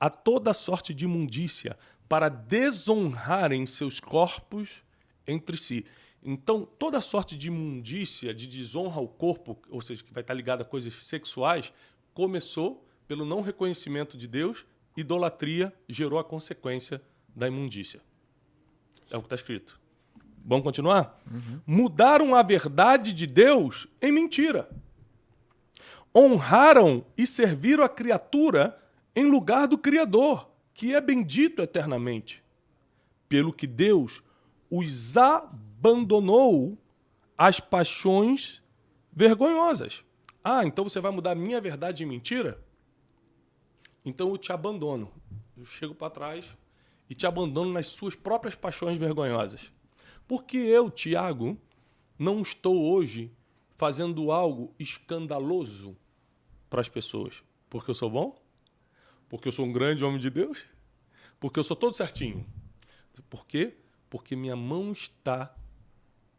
[0.00, 1.76] A toda sorte de imundícia,
[2.08, 4.82] para desonrarem seus corpos
[5.26, 5.84] entre si.
[6.22, 10.62] Então, toda sorte de imundícia, de desonra ao corpo, ou seja, que vai estar ligada
[10.62, 11.72] a coisas sexuais,
[12.12, 17.00] começou pelo não reconhecimento de Deus, idolatria gerou a consequência
[17.34, 18.00] da imundícia.
[19.10, 19.80] É o que está escrito.
[20.44, 21.20] Vamos continuar?
[21.66, 24.68] Mudaram a verdade de Deus em mentira.
[26.14, 28.78] Honraram e serviram a criatura
[29.14, 32.42] em lugar do Criador, que é bendito eternamente.
[33.28, 34.22] Pelo que Deus
[34.70, 36.78] os abandonou
[37.36, 38.62] às paixões
[39.12, 40.04] vergonhosas.
[40.42, 42.62] Ah, então você vai mudar minha verdade em mentira?
[44.04, 45.12] Então eu te abandono.
[45.56, 46.56] Eu chego para trás
[47.10, 49.72] e te abandono nas suas próprias paixões vergonhosas.
[50.26, 51.58] Porque eu, Tiago,
[52.18, 53.32] não estou hoje
[53.76, 55.96] fazendo algo escandaloso
[56.68, 57.42] para as pessoas.
[57.70, 58.36] Porque eu sou bom?
[59.28, 60.64] Porque eu sou um grande homem de Deus?
[61.38, 62.46] Porque eu sou todo certinho?
[63.28, 63.76] Por quê?
[64.08, 65.54] Porque minha mão está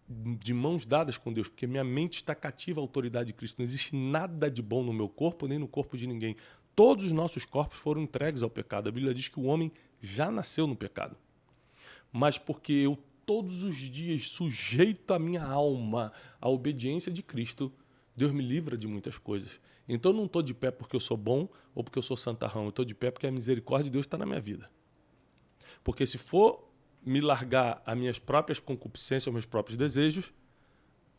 [0.10, 3.60] de mãos dadas com Deus, porque minha mente está cativa à autoridade de Cristo.
[3.60, 6.36] Não existe nada de bom no meu corpo nem no corpo de ninguém.
[6.76, 8.90] Todos os nossos corpos foram entregues ao pecado.
[8.90, 11.16] A Bíblia diz que o homem já nasceu no pecado.
[12.12, 17.72] Mas porque eu todos os dias sujeito a minha alma à obediência de Cristo,
[18.16, 19.60] Deus me livra de muitas coisas.
[19.88, 22.64] Então eu não estou de pé porque eu sou bom ou porque eu sou santarrão.
[22.64, 24.72] Eu estou de pé porque a misericórdia de Deus está na minha vida.
[25.84, 26.69] Porque se for
[27.06, 30.34] me largar as minhas próprias concupiscências, os meus próprios desejos,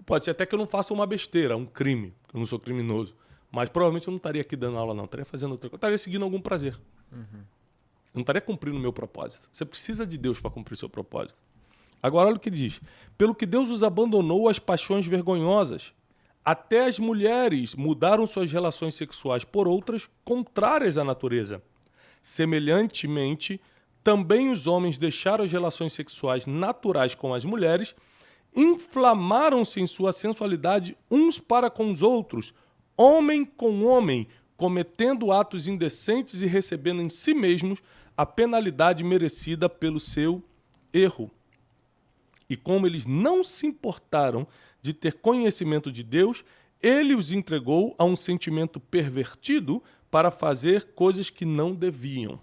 [0.04, 2.14] pode ser até que eu não faça uma besteira, um crime.
[2.32, 3.14] Eu não sou criminoso.
[3.50, 5.02] Mas provavelmente eu não estaria aqui dando aula, não.
[5.02, 5.74] Eu estaria fazendo outra coisa.
[5.74, 6.78] Eu estaria seguindo algum prazer.
[7.12, 9.48] Eu não estaria cumprindo o meu propósito.
[9.52, 11.42] Você precisa de Deus para cumprir o seu propósito.
[12.02, 12.80] Agora, olha o que ele diz.
[13.18, 15.92] Pelo que Deus os abandonou às paixões vergonhosas.
[16.44, 21.62] Até as mulheres mudaram suas relações sexuais por outras contrárias à natureza.
[22.22, 23.60] Semelhantemente,
[24.02, 27.94] também os homens deixaram as relações sexuais naturais com as mulheres,
[28.54, 32.54] inflamaram-se em sua sensualidade uns para com os outros,
[32.96, 37.80] homem com homem, cometendo atos indecentes e recebendo em si mesmos
[38.16, 40.42] a penalidade merecida pelo seu
[40.92, 41.30] erro.
[42.48, 44.46] E como eles não se importaram
[44.82, 46.44] de ter conhecimento de Deus,
[46.82, 52.40] ele os entregou a um sentimento pervertido para fazer coisas que não deviam.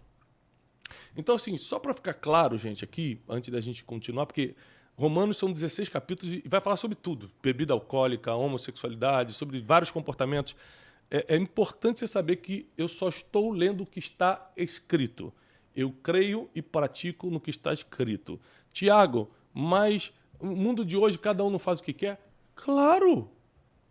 [1.15, 4.56] Então, assim, só para ficar claro, gente, aqui, antes da gente continuar, porque
[4.95, 10.56] Romanos são 16 capítulos e vai falar sobre tudo: bebida alcoólica, homossexualidade, sobre vários comportamentos.
[11.10, 15.34] É, é importante você saber que eu só estou lendo o que está escrito.
[15.76, 18.39] Eu creio e pratico no que está escrito.
[18.73, 22.19] Tiago, mas o mundo de hoje cada um não faz o que quer?
[22.56, 23.30] Claro!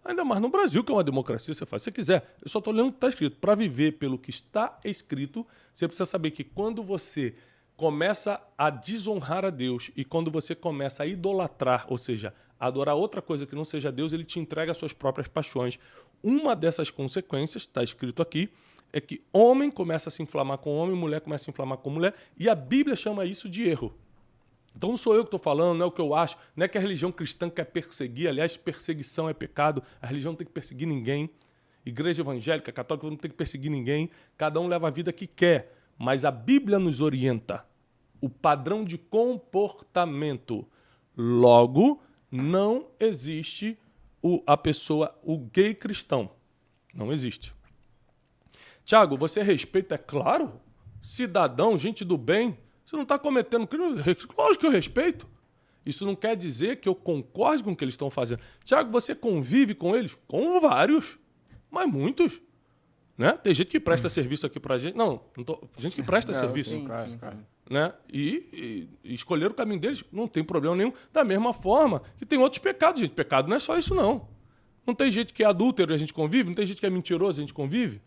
[0.07, 2.37] Ainda mais no Brasil, que é uma democracia, você faz o que você quiser.
[2.41, 3.39] Eu só estou lendo o que está escrito.
[3.39, 7.35] Para viver pelo que está escrito, você precisa saber que quando você
[7.77, 13.21] começa a desonrar a Deus e quando você começa a idolatrar, ou seja, adorar outra
[13.21, 15.79] coisa que não seja Deus, ele te entrega as suas próprias paixões.
[16.23, 18.49] Uma dessas consequências, está escrito aqui,
[18.93, 21.91] é que homem começa a se inflamar com homem, mulher começa a se inflamar com
[21.91, 23.93] mulher, e a Bíblia chama isso de erro.
[24.77, 26.69] Então não sou eu que estou falando, não é o que eu acho, não é
[26.69, 30.53] que a religião cristã quer perseguir, aliás, perseguição é pecado, a religião não tem que
[30.53, 31.31] perseguir ninguém.
[31.85, 35.73] Igreja evangélica, católica não tem que perseguir ninguém, cada um leva a vida que quer,
[35.97, 37.65] mas a Bíblia nos orienta
[38.21, 40.67] o padrão de comportamento.
[41.17, 43.79] Logo, não existe
[44.21, 46.31] o, a pessoa, o gay cristão.
[46.93, 47.55] Não existe.
[48.85, 50.61] Tiago, você respeita, é claro,
[51.03, 53.85] cidadão, gente do bem, você não está cometendo crime?
[54.39, 55.27] Lógico que eu respeito.
[55.85, 58.41] Isso não quer dizer que eu concorde com o que eles estão fazendo.
[58.65, 60.17] Tiago, você convive com eles?
[60.27, 61.19] Com vários,
[61.71, 62.41] mas muitos.
[63.19, 63.33] Né?
[63.33, 64.11] Tem gente que presta hum.
[64.11, 64.97] serviço aqui pra gente.
[64.97, 65.61] Não, não tô...
[65.79, 66.71] gente que presta não, serviço.
[66.71, 67.39] Sim, claro, sim, claro.
[67.69, 67.93] Né?
[68.13, 70.93] E, e, e escolher o caminho deles não tem problema nenhum.
[71.13, 73.15] Da mesma forma que tem outros pecados, gente.
[73.15, 74.29] Pecado não é só isso, não.
[74.87, 76.91] Não tem gente que é adúltero e a gente convive, não tem gente que é
[76.91, 78.01] mentiroso e a gente convive.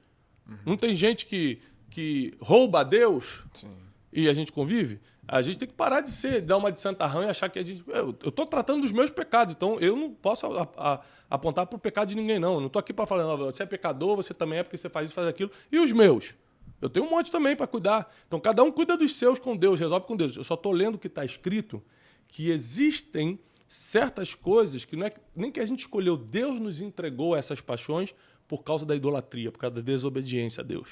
[0.48, 0.58] Uhum.
[0.66, 3.44] Não tem gente que, que rouba a Deus.
[3.56, 6.82] Sim e a gente convive, a gente tem que parar de ser, dar uma de
[6.82, 7.84] santarrão e achar que a gente.
[7.88, 11.80] Eu estou tratando dos meus pecados, então eu não posso a, a, apontar para o
[11.80, 12.56] pecado de ninguém, não.
[12.56, 14.90] Eu não estou aqui para falar, não, você é pecador, você também é porque você
[14.90, 15.52] faz isso, faz aquilo.
[15.72, 16.34] E os meus?
[16.82, 18.12] Eu tenho um monte também para cuidar.
[18.28, 20.36] Então cada um cuida dos seus com Deus, resolve com Deus.
[20.36, 21.84] Eu só estou lendo o que está escrito,
[22.28, 27.36] que existem certas coisas que não é nem que a gente escolheu, Deus nos entregou
[27.36, 28.16] essas paixões
[28.48, 30.90] por causa da idolatria, por causa da desobediência a Deus.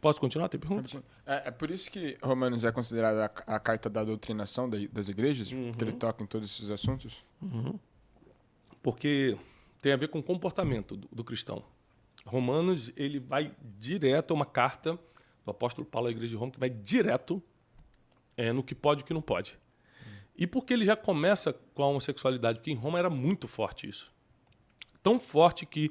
[0.00, 0.48] Posso continuar?
[0.48, 1.02] Tem pergunta?
[1.24, 5.50] É, é, por isso que Romanos é considerada a, a carta da doutrinação das igrejas,
[5.50, 5.72] uhum.
[5.72, 7.24] que ele toca em todos esses assuntos?
[7.40, 7.78] Uhum.
[8.82, 9.36] Porque
[9.80, 11.62] tem a ver com o comportamento do, do, cristão.
[12.24, 14.98] Romanos, ele vai direto, é uma carta
[15.44, 17.42] do apóstolo Paulo à igreja de Roma, que vai direto
[18.36, 19.52] é, no que pode e o que não pode.
[19.52, 20.12] Uhum.
[20.36, 24.12] E porque ele já começa com a homossexualidade, porque em Roma era muito forte isso.
[25.02, 25.90] Tão forte que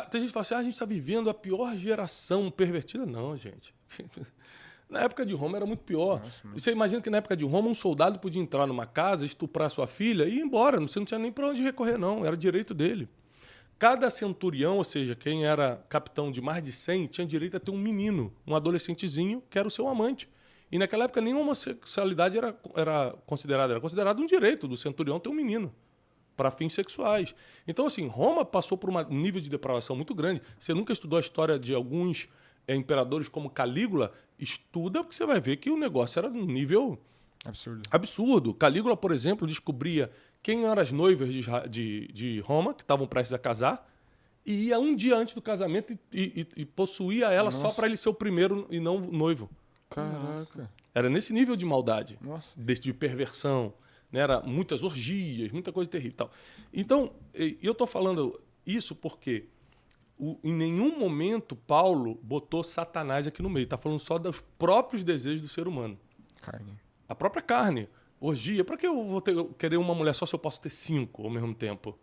[0.00, 3.04] tem gente que fala assim, ah, a gente está vivendo a pior geração pervertida.
[3.04, 3.74] Não, gente.
[4.88, 6.18] Na época de Roma era muito pior.
[6.18, 6.62] Nossa, mas...
[6.62, 9.86] Você imagina que na época de Roma um soldado podia entrar numa casa, estuprar sua
[9.86, 10.78] filha e ir embora.
[10.80, 12.26] Você não tinha nem para onde recorrer, não.
[12.26, 13.08] Era direito dele.
[13.78, 17.70] Cada centurião, ou seja, quem era capitão de mais de 100, tinha direito a ter
[17.70, 20.28] um menino, um adolescentezinho, que era o seu amante.
[20.70, 23.72] E naquela época nenhuma homossexualidade era, era considerada.
[23.72, 25.74] Era considerado um direito do centurião ter um menino
[26.42, 27.36] para fins sexuais.
[27.68, 30.42] Então, assim, Roma passou por um nível de depravação muito grande.
[30.58, 32.28] Você nunca estudou a história de alguns
[32.66, 34.12] é, imperadores como Calígula?
[34.36, 36.98] Estuda, porque você vai ver que o negócio era de um nível
[37.44, 37.82] absurdo.
[37.92, 38.54] absurdo.
[38.54, 40.10] Calígula, por exemplo, descobria
[40.42, 43.88] quem eram as noivas de, de, de Roma, que estavam prestes a casar,
[44.44, 47.58] e ia um dia antes do casamento e, e, e possuía ela Nossa.
[47.58, 49.48] só para ele ser o primeiro e não o noivo.
[49.88, 50.68] Caraca.
[50.92, 52.60] Era nesse nível de maldade, Nossa.
[52.60, 53.72] de perversão.
[54.12, 54.20] Né?
[54.20, 56.16] Era muitas orgias, muita coisa terrível.
[56.18, 56.30] Tal.
[56.72, 59.46] Então, eu estou falando isso porque
[60.18, 63.64] o, em nenhum momento Paulo botou Satanás aqui no meio.
[63.64, 65.98] Está falando só dos próprios desejos do ser humano.
[66.40, 66.78] Carne.
[67.08, 67.88] A própria carne.
[68.20, 68.64] Orgia.
[68.64, 71.30] Para que eu vou ter, querer uma mulher só se eu posso ter cinco ao
[71.30, 71.98] mesmo tempo?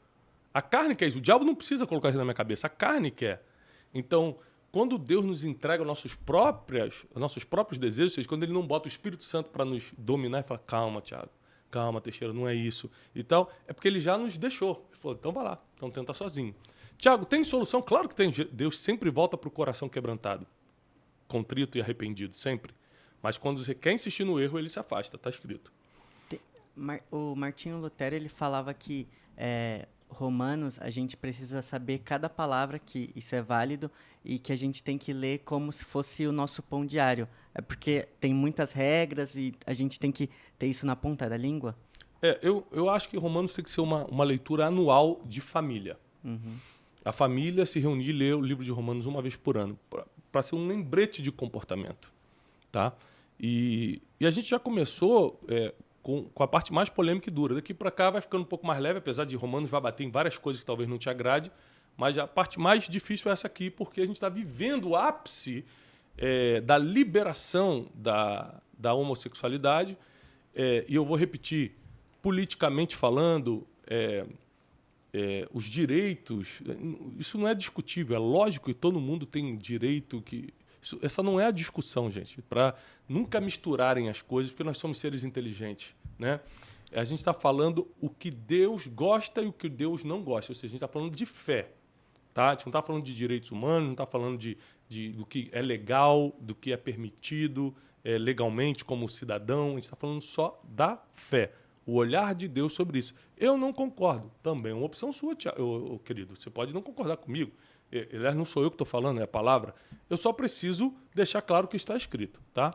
[0.54, 1.20] A carne quer isso.
[1.20, 2.68] O diabo não precisa colocar isso na minha cabeça.
[2.68, 3.46] A carne quer.
[3.94, 4.38] Então,
[4.72, 9.24] quando Deus nos entrega nossos próprios, nossos próprios desejos, quando Ele não bota o Espírito
[9.24, 11.30] Santo para nos dominar e fala, calma, Tiago,
[11.70, 14.86] calma, Teixeira, não é isso e tal, é porque ele já nos deixou.
[14.90, 16.54] Ele falou, então vai lá, então tenta sozinho.
[16.98, 17.82] Tiago, tem solução?
[17.82, 18.32] Claro que tem.
[18.52, 20.46] Deus sempre volta para o coração quebrantado,
[21.28, 22.74] contrito e arrependido, sempre.
[23.22, 25.72] Mas quando você quer insistir no erro, ele se afasta, está escrito.
[27.12, 33.12] O Martinho Lutero ele falava que é, Romanos a gente precisa saber cada palavra que
[33.16, 33.90] isso é válido
[34.26, 37.28] e que a gente tem que ler como se fosse o nosso pão diário.
[37.54, 41.38] É porque tem muitas regras e a gente tem que ter isso na ponta da
[41.38, 41.76] língua?
[42.22, 45.98] É, eu, eu acho que Romanos tem que ser uma, uma leitura anual de família.
[46.24, 46.58] Uhum.
[47.06, 49.80] A família se reunir e ler o livro de Romanos uma vez por ano,
[50.32, 52.12] para ser um lembrete de comportamento.
[52.72, 52.94] Tá?
[53.40, 57.56] E, e a gente já começou é, com, com a parte mais polêmica e dura.
[57.56, 60.12] Daqui para cá vai ficando um pouco mais leve, apesar de Romanos vai bater em
[60.12, 61.52] várias coisas que talvez não te agrade,
[61.98, 65.66] mas a parte mais difícil é essa aqui, porque a gente está vivendo o ápice
[66.18, 69.98] é, da liberação da, da homossexualidade.
[70.54, 71.76] É, e eu vou repetir,
[72.22, 74.26] politicamente falando, é,
[75.14, 76.62] é, os direitos,
[77.18, 80.54] isso não é discutível, é lógico que todo mundo tem direito que.
[80.82, 82.76] Isso, essa não é a discussão, gente, para
[83.08, 85.94] nunca misturarem as coisas, porque nós somos seres inteligentes.
[86.18, 86.40] Né?
[86.92, 90.56] A gente está falando o que Deus gosta e o que Deus não gosta, ou
[90.56, 91.72] seja, a gente está falando de fé.
[92.34, 92.48] Tá?
[92.48, 94.58] A gente não está falando de direitos humanos, não está falando de,
[94.88, 99.84] de, do que é legal, do que é permitido é, legalmente como cidadão, a gente
[99.84, 101.52] está falando só da fé
[101.90, 103.16] o olhar de Deus sobre isso.
[103.36, 104.32] Eu não concordo.
[104.44, 106.36] Também é uma opção sua, Tiago, querido.
[106.40, 107.52] Você pode não concordar comigo.
[107.92, 109.74] Aliás, não sou eu que estou falando, é a palavra.
[110.10, 112.74] Eu só preciso deixar claro o que está escrito, tá?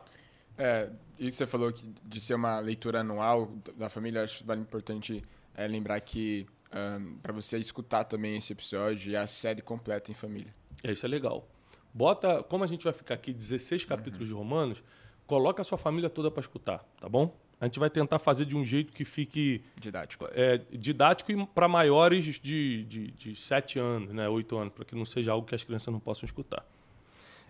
[0.57, 0.89] É,
[1.19, 5.21] e você falou que de ser uma leitura anual da família, acho vale importante
[5.55, 10.13] é, lembrar que um, para você escutar também esse episódio e a série completa em
[10.13, 10.53] família.
[10.83, 11.47] É, isso é legal.
[11.93, 14.27] Bota, como a gente vai ficar aqui 16 capítulos uhum.
[14.27, 14.83] de Romanos,
[15.25, 17.33] coloca a sua família toda para escutar, tá bom?
[17.65, 22.39] A gente vai tentar fazer de um jeito que fique didático, é, didático para maiores
[22.39, 25.63] de, de, de 7 anos, né, 8 anos, para que não seja algo que as
[25.63, 26.63] crianças não possam escutar.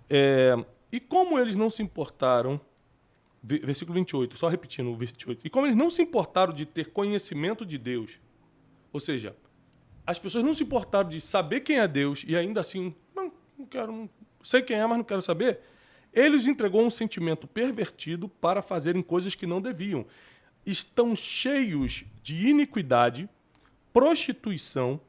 [0.10, 0.56] É,
[0.90, 2.62] e como eles não se importaram,
[3.44, 7.66] versículo 28, só repetindo o 28, e como eles não se importaram de ter conhecimento
[7.66, 8.18] de Deus,
[8.94, 9.36] ou seja,
[10.08, 13.66] as pessoas não se importaram de saber quem é Deus e ainda assim, não, não
[13.66, 14.10] quero, não
[14.42, 15.60] sei quem é, mas não quero saber
[16.16, 20.06] ele os entregou um sentimento pervertido para fazerem coisas que não deviam.
[20.66, 23.30] Estão cheios de iniquidade,
[23.92, 25.00] prostituição,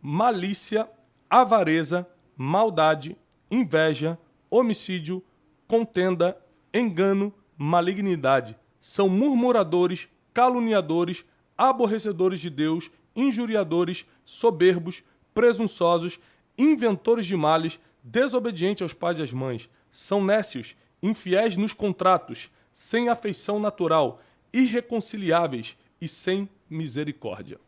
[0.00, 0.88] malícia,
[1.28, 3.16] avareza, maldade,
[3.50, 4.16] inveja,
[4.48, 5.22] homicídio,
[5.66, 6.40] contenda,
[6.72, 8.56] engano, malignidade.
[8.80, 11.24] São murmuradores, caluniadores,
[11.58, 15.02] aborrecedores de Deus, injuriadores, soberbos,
[15.34, 16.20] presunçosos,
[16.56, 23.10] inventores de males, desobedientes aos pais e às mães são nécios, infiéis nos contratos, sem
[23.10, 24.20] afeição natural,
[24.52, 27.60] irreconciliáveis e sem misericórdia.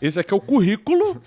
[0.00, 1.20] Esse aqui é o currículo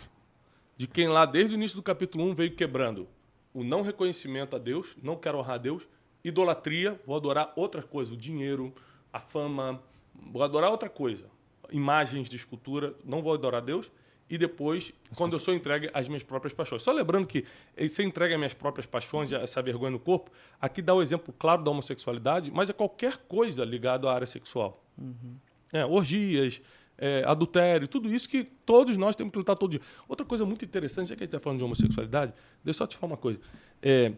[0.77, 3.07] de quem lá desde o início do capítulo 1 veio quebrando
[3.53, 5.87] o não reconhecimento a Deus, não quero honrar a Deus,
[6.23, 8.73] idolatria, vou adorar outra coisa, o dinheiro,
[9.11, 9.81] a fama,
[10.15, 11.25] vou adorar outra coisa,
[11.71, 13.91] imagens de escultura, não vou adorar a Deus,
[14.29, 15.33] e depois, As quando pessoas...
[15.33, 16.81] eu sou entregue às minhas próprias paixões.
[16.83, 17.43] Só lembrando que
[17.87, 21.63] ser entregue às minhas próprias paixões, essa vergonha no corpo, aqui dá o exemplo claro
[21.63, 24.83] da homossexualidade, mas é qualquer coisa ligada à área sexual.
[24.97, 25.35] Uhum.
[25.73, 26.61] É, orgias,
[26.97, 29.81] é, adultério, tudo isso que todos nós temos que lutar todo dia.
[30.07, 32.87] Outra coisa muito interessante, já que a gente está falando de homossexualidade, deixa eu só
[32.87, 33.39] te falar uma coisa.
[33.81, 34.13] É,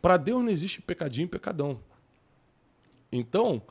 [0.00, 1.80] Para Deus não existe pecadinho e pecadão.
[3.10, 3.62] Então,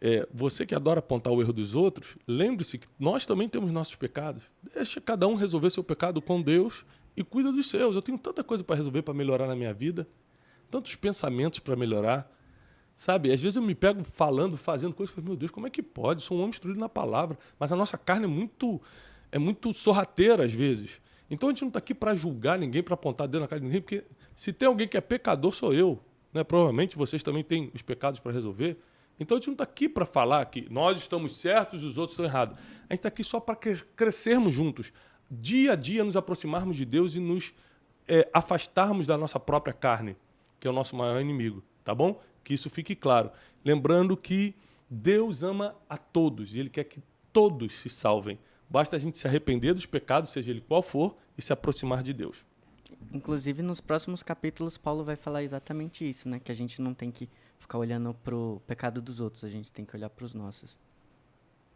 [0.00, 3.94] é, você que adora apontar o erro dos outros, lembre-se que nós também temos nossos
[3.94, 4.42] pecados.
[4.74, 6.84] Deixa cada um resolver seu pecado com Deus
[7.16, 7.96] e cuida dos seus.
[7.96, 10.06] Eu tenho tanta coisa para resolver, para melhorar na minha vida,
[10.70, 12.30] tantos pensamentos para melhorar.
[12.96, 15.82] Sabe, às vezes eu me pego falando, fazendo coisas, falo, meu Deus, como é que
[15.82, 16.22] pode?
[16.22, 18.80] Sou um homem instruído na palavra, mas a nossa carne é muito
[19.30, 21.00] é muito sorrateira às vezes.
[21.28, 23.66] Então a gente não está aqui para julgar ninguém, para apontar dedo na cara de
[23.66, 26.00] ninguém, porque se tem alguém que é pecador, sou eu.
[26.32, 26.44] Né?
[26.44, 28.78] Provavelmente vocês também têm os pecados para resolver.
[29.18, 32.12] Então a gente não está aqui para falar que nós estamos certos e os outros
[32.12, 32.56] estão errados.
[32.88, 34.92] A gente está aqui só para crescermos juntos,
[35.30, 37.52] dia a dia nos aproximarmos de Deus e nos
[38.06, 40.16] é, afastarmos da nossa própria carne,
[40.60, 42.20] que é o nosso maior inimigo, tá bom?
[42.44, 43.30] Que isso fique claro.
[43.64, 44.54] Lembrando que
[44.88, 47.02] Deus ama a todos e Ele quer que
[47.32, 48.38] todos se salvem.
[48.68, 52.12] Basta a gente se arrepender dos pecados, seja ele qual for, e se aproximar de
[52.12, 52.44] Deus.
[53.12, 56.40] Inclusive, nos próximos capítulos, Paulo vai falar exatamente isso, né?
[56.40, 57.28] Que a gente não tem que
[57.66, 60.78] ficar olhando pro pecado dos outros, a gente tem que olhar pros nossos.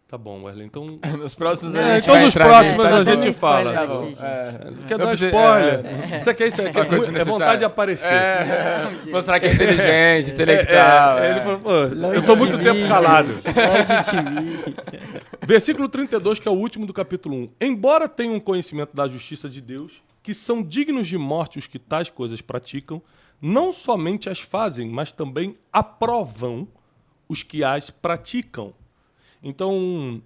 [0.06, 0.66] Tá bom, Wesley.
[0.66, 0.86] Então.
[1.18, 3.72] nos próximos é, a gente Então nos próximos a gente fala.
[3.72, 4.12] Tá bom.
[4.20, 4.88] É.
[4.88, 5.86] Quer dar spoiler?
[6.12, 6.18] É.
[6.18, 6.78] Isso aqui é isso aqui.
[6.78, 8.12] É, é vontade de aparecer.
[8.12, 8.90] É.
[9.10, 11.18] Mostrar que é inteligente, intelectual.
[11.18, 11.70] É, ele falou, pô,
[12.12, 13.28] eu sou muito tempo calado.
[15.46, 17.50] Versículo 32, que é o último do capítulo 1.
[17.60, 22.10] Embora tenham conhecimento da justiça de Deus, que são dignos de morte os que tais
[22.10, 23.00] coisas praticam,
[23.40, 26.68] não somente as fazem, mas também aprovam
[27.28, 28.74] os que as praticam.
[29.42, 30.22] Então,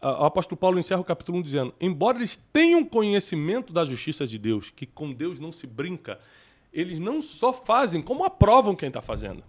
[0.00, 4.38] o apóstolo Paulo encerra o capítulo 1 dizendo: Embora eles tenham conhecimento da justiça de
[4.38, 6.18] Deus, que com Deus não se brinca,
[6.72, 9.42] eles não só fazem, como aprovam quem está fazendo.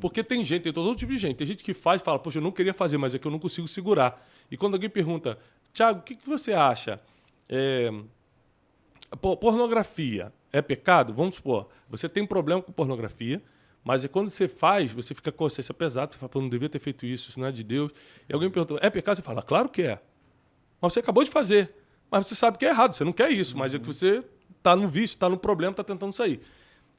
[0.00, 1.36] Porque tem gente, tem todo tipo de gente.
[1.36, 3.30] Tem gente que faz e fala, poxa, eu não queria fazer, mas é que eu
[3.30, 4.26] não consigo segurar.
[4.50, 5.38] E quando alguém pergunta,
[5.72, 7.00] Tiago, o que, que você acha?
[7.48, 7.90] É,
[9.40, 11.12] pornografia é pecado?
[11.12, 13.42] Vamos supor, você tem um problema com pornografia,
[13.84, 16.68] mas é quando você faz, você fica com a consciência pesada, você fala, não devia
[16.68, 17.92] ter feito isso, isso não é de Deus.
[18.28, 19.16] E alguém pergunta, é pecado?
[19.16, 20.00] Você fala, claro que é.
[20.80, 21.74] Mas você acabou de fazer.
[22.10, 24.24] Mas você sabe que é errado, você não quer isso, mas é que você
[24.56, 26.40] está no vício, está no problema, está tentando sair.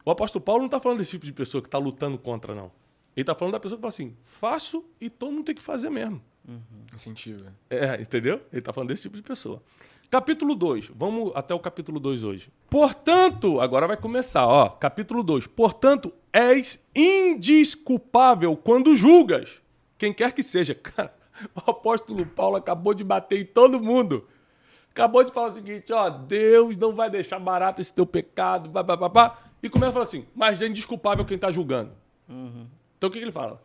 [0.06, 2.72] O apóstolo Paulo não está falando desse tipo de pessoa que está lutando contra, não.
[3.16, 5.90] Ele está falando da pessoa que fala assim: faço e todo mundo tem que fazer
[5.90, 6.22] mesmo.
[6.48, 6.62] Uhum.
[6.94, 7.54] Incentiva.
[7.70, 8.42] É, entendeu?
[8.52, 9.62] Ele está falando desse tipo de pessoa.
[10.10, 10.90] Capítulo 2.
[10.96, 12.52] Vamos até o capítulo 2 hoje.
[12.68, 14.68] Portanto, agora vai começar, ó.
[14.68, 15.46] Capítulo 2.
[15.46, 19.62] Portanto, és indisculpável quando julgas.
[20.00, 20.74] Quem quer que seja.
[20.74, 21.14] Cara,
[21.54, 24.28] o apóstolo Paulo acabou de bater em todo mundo.
[24.90, 29.38] Acabou de falar o seguinte, ó, Deus não vai deixar barato esse teu pecado, blá.
[29.62, 31.92] E começa a falar assim, mas é indisculpável quem está julgando.
[32.28, 32.66] Uhum.
[32.98, 33.62] Então o que, que ele fala?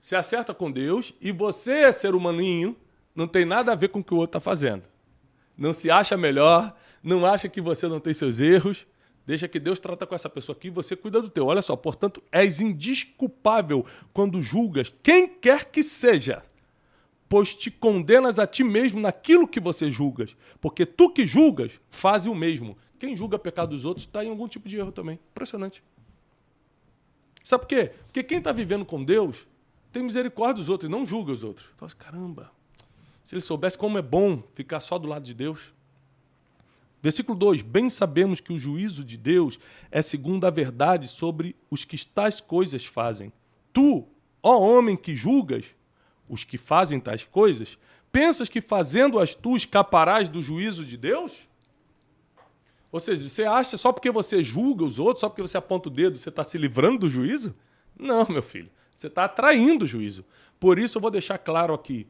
[0.00, 2.74] Se acerta com Deus e você, ser humaninho,
[3.14, 4.91] não tem nada a ver com o que o outro está fazendo
[5.56, 8.86] não se acha melhor, não acha que você não tem seus erros.
[9.24, 11.46] Deixa que Deus trata com essa pessoa aqui e você cuida do teu.
[11.46, 16.42] Olha só, portanto, és indisculpável quando julgas quem quer que seja,
[17.28, 20.36] pois te condenas a ti mesmo naquilo que você julgas.
[20.60, 22.76] Porque tu que julgas, faz o mesmo.
[22.98, 25.20] Quem julga pecado dos outros está em algum tipo de erro também.
[25.30, 25.82] Impressionante.
[27.44, 27.92] Sabe por quê?
[28.04, 29.46] Porque quem está vivendo com Deus
[29.92, 31.66] tem misericórdia dos outros e não julga os outros.
[31.76, 32.52] Fala assim, caramba,
[33.22, 35.72] se ele soubesse como é bom ficar só do lado de Deus.
[37.02, 39.58] Versículo 2: Bem sabemos que o juízo de Deus
[39.90, 43.32] é segundo a verdade sobre os que tais coisas fazem.
[43.72, 44.06] Tu,
[44.42, 45.66] ó homem que julgas
[46.28, 47.76] os que fazem tais coisas,
[48.10, 51.48] pensas que fazendo-as tu escaparás do juízo de Deus?
[52.92, 55.92] Ou seja, você acha só porque você julga os outros, só porque você aponta o
[55.92, 57.54] dedo, você está se livrando do juízo?
[57.98, 58.70] Não, meu filho.
[58.94, 60.24] Você está atraindo o juízo.
[60.60, 62.06] Por isso eu vou deixar claro aqui: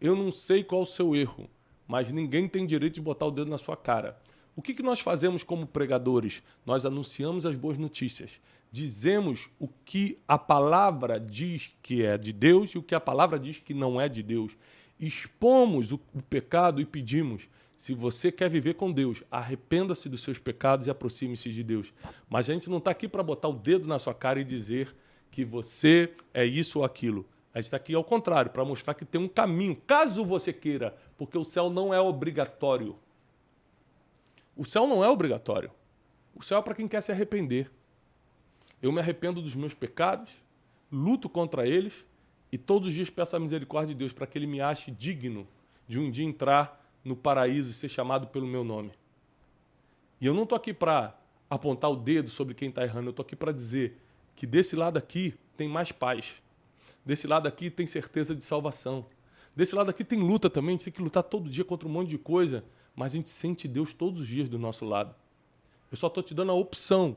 [0.00, 1.48] eu não sei qual o seu erro,
[1.86, 4.20] mas ninguém tem direito de botar o dedo na sua cara.
[4.54, 6.42] O que, que nós fazemos como pregadores?
[6.64, 8.40] Nós anunciamos as boas notícias.
[8.72, 13.38] Dizemos o que a palavra diz que é de Deus e o que a palavra
[13.38, 14.56] diz que não é de Deus.
[14.98, 17.48] Expomos o, o pecado e pedimos.
[17.76, 21.92] Se você quer viver com Deus, arrependa-se dos seus pecados e aproxime-se de Deus.
[22.28, 24.94] Mas a gente não está aqui para botar o dedo na sua cara e dizer
[25.30, 27.26] que você é isso ou aquilo.
[27.56, 30.94] A gente está aqui ao contrário, para mostrar que tem um caminho, caso você queira,
[31.16, 32.98] porque o céu não é obrigatório.
[34.54, 35.70] O céu não é obrigatório.
[36.34, 37.70] O céu é para quem quer se arrepender.
[38.82, 40.28] Eu me arrependo dos meus pecados,
[40.92, 42.04] luto contra eles
[42.52, 45.48] e todos os dias peço a misericórdia de Deus para que Ele me ache digno
[45.88, 48.92] de um dia entrar no paraíso e ser chamado pelo meu nome.
[50.20, 53.24] E eu não estou aqui para apontar o dedo sobre quem está errando, eu estou
[53.24, 53.98] aqui para dizer
[54.34, 56.34] que desse lado aqui tem mais paz
[57.06, 59.06] Desse lado aqui tem certeza de salvação.
[59.54, 61.92] Desse lado aqui tem luta também, a gente tem que lutar todo dia contra um
[61.92, 62.64] monte de coisa,
[62.96, 65.14] mas a gente sente Deus todos os dias do nosso lado.
[65.88, 67.16] Eu só estou te dando a opção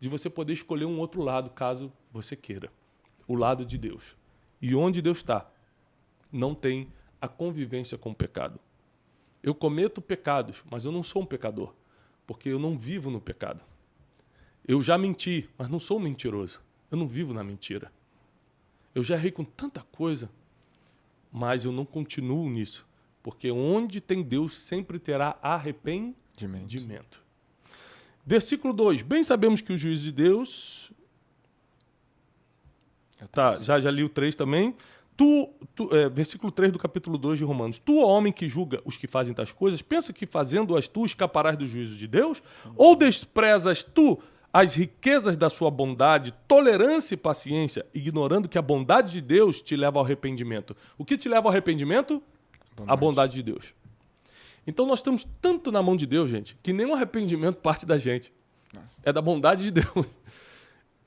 [0.00, 2.72] de você poder escolher um outro lado, caso você queira.
[3.28, 4.16] O lado de Deus.
[4.60, 5.46] E onde Deus está,
[6.32, 8.58] não tem a convivência com o pecado.
[9.42, 11.74] Eu cometo pecados, mas eu não sou um pecador,
[12.26, 13.60] porque eu não vivo no pecado.
[14.66, 16.60] Eu já menti, mas não sou mentiroso.
[16.90, 17.92] Eu não vivo na mentira.
[18.96, 20.30] Eu já errei com tanta coisa,
[21.30, 22.86] mas eu não continuo nisso.
[23.22, 27.22] Porque onde tem Deus sempre terá arrependimento.
[28.24, 30.90] Versículo 2: Bem sabemos que o juízo de Deus.
[33.30, 34.74] Tá, já, já li o 3 também.
[35.14, 37.78] Tu, tu é, versículo 3 do capítulo 2 de Romanos.
[37.78, 41.66] Tu, homem que julga os que fazem tais coisas, pensa que fazendo-as tu escaparás do
[41.66, 42.42] juízo de Deus?
[42.74, 44.18] Ou desprezas tu
[44.52, 49.76] as riquezas da sua bondade, tolerância e paciência, ignorando que a bondade de Deus te
[49.76, 50.76] leva ao arrependimento.
[50.96, 52.22] O que te leva ao arrependimento?
[52.74, 52.92] Bondade.
[52.92, 53.74] A bondade de Deus.
[54.66, 58.32] Então nós estamos tanto na mão de Deus, gente, que nenhum arrependimento parte da gente.
[58.72, 59.00] Nossa.
[59.02, 60.06] É da bondade de Deus.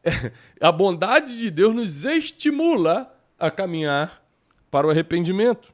[0.02, 0.32] É,
[0.62, 4.24] a bondade de Deus nos estimula a caminhar
[4.72, 5.74] para o arrependimento.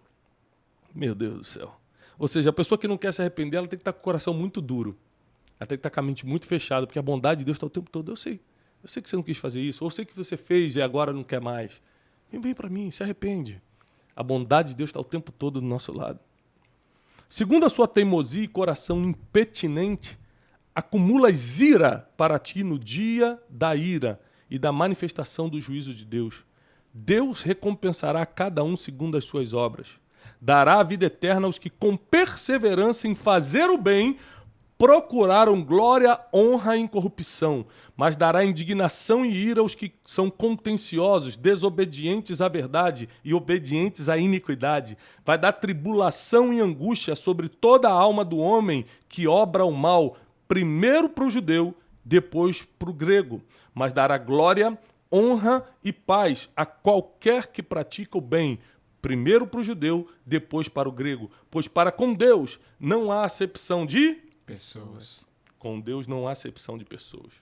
[0.94, 1.76] Meu Deus do céu.
[2.18, 4.04] Ou seja, a pessoa que não quer se arrepender, ela tem que estar com o
[4.04, 4.98] coração muito duro.
[5.60, 7.70] Tem que estar com a mente muito fechada, porque a bondade de Deus está o
[7.70, 8.12] tempo todo.
[8.12, 8.42] Eu sei.
[8.84, 9.84] Eu sei que você não quis fazer isso.
[9.84, 11.82] Ou eu sei que você fez e agora não quer mais.
[12.32, 13.62] Vem para mim, se arrepende.
[14.16, 16.20] A bondade de Deus está o tempo todo do nosso lado.
[17.30, 20.18] Segundo a sua teimosia e coração impetinente,
[20.74, 26.46] acumulas ira para ti no dia da ira e da manifestação do juízo de Deus.
[26.94, 30.00] Deus recompensará cada um segundo as suas obras.
[30.40, 34.18] Dará a vida eterna aos que, com perseverança em fazer o bem,
[34.78, 37.66] procuraram glória, honra e incorrupção,
[37.96, 44.18] mas dará indignação e ira aos que são contenciosos, desobedientes à verdade e obedientes à
[44.18, 44.98] iniquidade.
[45.24, 50.18] Vai dar tribulação e angústia sobre toda a alma do homem que obra o mal,
[50.48, 51.74] primeiro para o judeu,
[52.04, 53.42] depois para o grego,
[53.74, 54.78] mas dará glória,
[55.12, 58.60] honra e paz a qualquer que pratica o bem,
[59.02, 63.86] primeiro para o judeu, depois para o grego, pois para com Deus não há acepção
[63.86, 65.22] de Pessoas.
[65.58, 67.34] Com Deus não há acepção de pessoas.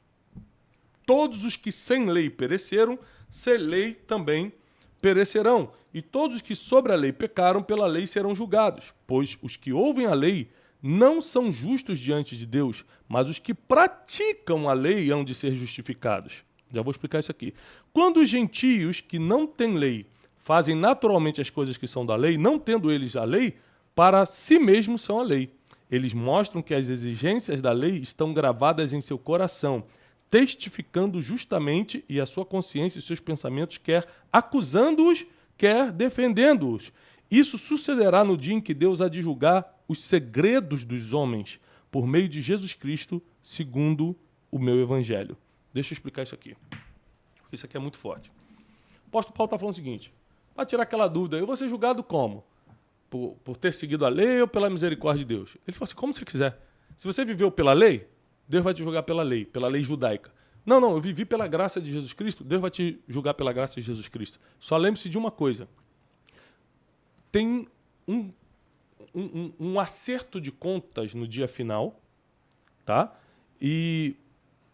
[1.06, 2.98] todos os que sem lei pereceram,
[3.30, 4.54] sem lei também
[5.02, 5.72] perecerão.
[5.94, 8.94] E todos os que sobre a lei pecaram, pela lei serão julgados.
[9.06, 10.50] Pois os que ouvem a lei
[10.82, 15.54] não são justos diante de Deus, mas os que praticam a lei hão de ser
[15.54, 16.44] justificados.
[16.74, 17.54] Já vou explicar isso aqui.
[17.92, 20.06] Quando os gentios que não têm lei
[20.38, 23.58] fazem naturalmente as coisas que são da lei, não tendo eles a lei,
[23.94, 25.52] para si mesmos são a lei.
[25.94, 29.84] Eles mostram que as exigências da lei estão gravadas em seu coração,
[30.28, 35.24] testificando justamente e a sua consciência e seus pensamentos, quer acusando-os,
[35.56, 36.92] quer defendendo-os.
[37.30, 41.60] Isso sucederá no dia em que Deus há de julgar os segredos dos homens
[41.92, 44.18] por meio de Jesus Cristo, segundo
[44.50, 45.38] o meu evangelho.
[45.72, 46.58] Deixa eu explicar isso aqui.
[47.52, 48.32] Isso aqui é muito forte.
[49.06, 50.12] O apóstolo Paulo está falando o seguinte:
[50.56, 52.44] para tirar aquela dúvida, eu vou ser julgado como?
[53.14, 55.56] Por, por ter seguido a lei ou pela misericórdia de Deus?
[55.68, 56.60] Ele falou assim: como você quiser.
[56.98, 58.08] Se você viveu pela lei,
[58.50, 60.34] Deus vai te julgar pela lei, pela lei judaica.
[60.66, 63.76] Não, não, eu vivi pela graça de Jesus Cristo, Deus vai te julgar pela graça
[63.76, 64.40] de Jesus Cristo.
[64.60, 65.70] Só lembre-se de uma coisa:
[67.32, 67.68] tem
[68.08, 68.32] um,
[69.14, 72.02] um, um, acerto de contas no dia final,
[72.84, 73.16] tá?
[73.62, 74.16] E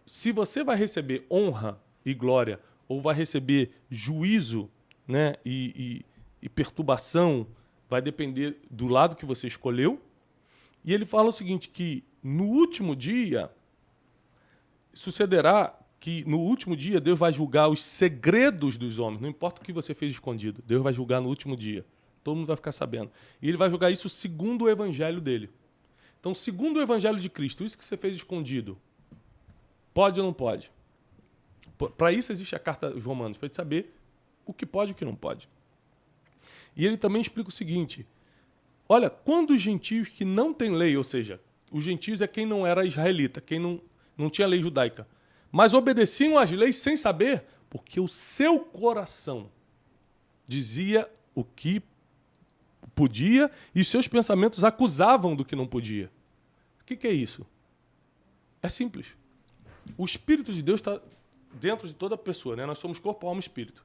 [0.05, 4.69] se você vai receber honra e glória ou vai receber juízo
[5.05, 6.05] né, e,
[6.41, 7.45] e, e perturbação,
[7.89, 9.99] vai depender do lado que você escolheu.
[10.85, 13.51] E ele fala o seguinte, que no último dia
[14.93, 19.65] sucederá que no último dia Deus vai julgar os segredos dos homens, não importa o
[19.65, 21.85] que você fez escondido, Deus vai julgar no último dia.
[22.23, 23.11] Todo mundo vai ficar sabendo.
[23.41, 25.49] E ele vai julgar isso segundo o evangelho dele.
[26.19, 28.77] Então, segundo o evangelho de Cristo, isso que você fez escondido,
[29.93, 30.71] pode ou não pode?
[31.97, 33.95] Para isso existe a carta dos Romanos, para saber
[34.45, 35.47] o que pode e o que não pode.
[36.79, 38.07] E ele também explica o seguinte:
[38.87, 42.65] olha, quando os gentios que não têm lei, ou seja, os gentios é quem não
[42.65, 43.81] era israelita, quem não,
[44.17, 45.05] não tinha lei judaica,
[45.51, 49.51] mas obedeciam às leis sem saber, porque o seu coração
[50.47, 51.83] dizia o que
[52.95, 56.09] podia e seus pensamentos acusavam do que não podia.
[56.79, 57.45] O que, que é isso?
[58.63, 59.17] É simples.
[59.97, 61.01] O Espírito de Deus está
[61.55, 62.65] dentro de toda pessoa, né?
[62.65, 63.83] Nós somos corpo, alma e espírito.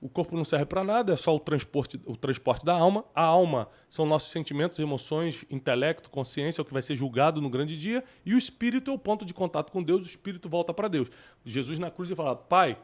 [0.00, 3.04] O corpo não serve para nada, é só o transporte, o transporte da alma.
[3.12, 7.50] A alma são nossos sentimentos, emoções, intelecto, consciência, é o que vai ser julgado no
[7.50, 8.04] grande dia.
[8.24, 11.08] E o espírito é o ponto de contato com Deus, o espírito volta para Deus.
[11.44, 12.78] Jesus na cruz ele fala: Pai,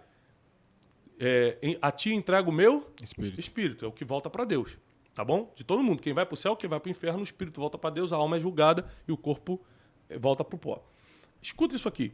[1.18, 3.38] é, a ti entrego o meu espírito.
[3.38, 4.76] espírito, é o que volta para Deus.
[5.14, 5.52] Tá bom?
[5.54, 6.02] De todo mundo.
[6.02, 8.12] Quem vai para o céu, quem vai para o inferno, o espírito volta para Deus,
[8.12, 9.60] a alma é julgada e o corpo
[10.08, 10.84] é, volta para o pó.
[11.40, 12.12] Escuta isso aqui.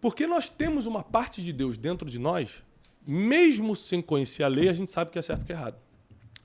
[0.00, 2.62] Porque nós temos uma parte de Deus dentro de nós
[3.06, 5.76] mesmo sem conhecer a lei, a gente sabe que é certo e que é errado.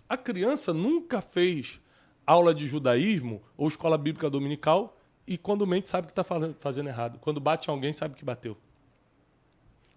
[0.07, 1.79] A criança nunca fez
[2.25, 7.19] aula de judaísmo ou escola bíblica dominical e quando mente sabe que está fazendo errado.
[7.19, 8.57] Quando bate em alguém, sabe que bateu.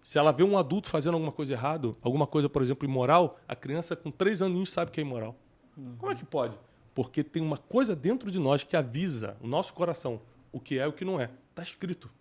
[0.03, 3.55] Se ela vê um adulto fazendo alguma coisa errada, alguma coisa, por exemplo, imoral, a
[3.55, 5.35] criança com três aninhos sabe que é imoral.
[5.77, 5.95] Uhum.
[5.97, 6.57] Como é que pode?
[6.93, 10.83] Porque tem uma coisa dentro de nós que avisa o nosso coração o que é
[10.83, 11.31] e o que não é.
[11.49, 12.11] Está escrito.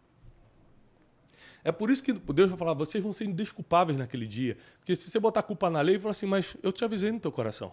[1.65, 4.57] É por isso que Deus vai falar, vocês vão ser indesculpáveis naquele dia.
[4.79, 7.21] Porque se você botar a culpa na lei, fala assim, mas eu te avisei no
[7.21, 7.73] teu coração.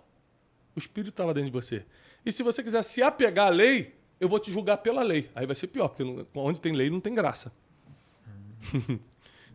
[0.76, 1.86] O Espírito estava dentro de você.
[2.26, 5.30] E se você quiser se apegar à lei, eu vou te julgar pela lei.
[5.34, 6.04] Aí vai ser pior, porque
[6.36, 7.52] onde tem lei não tem graça.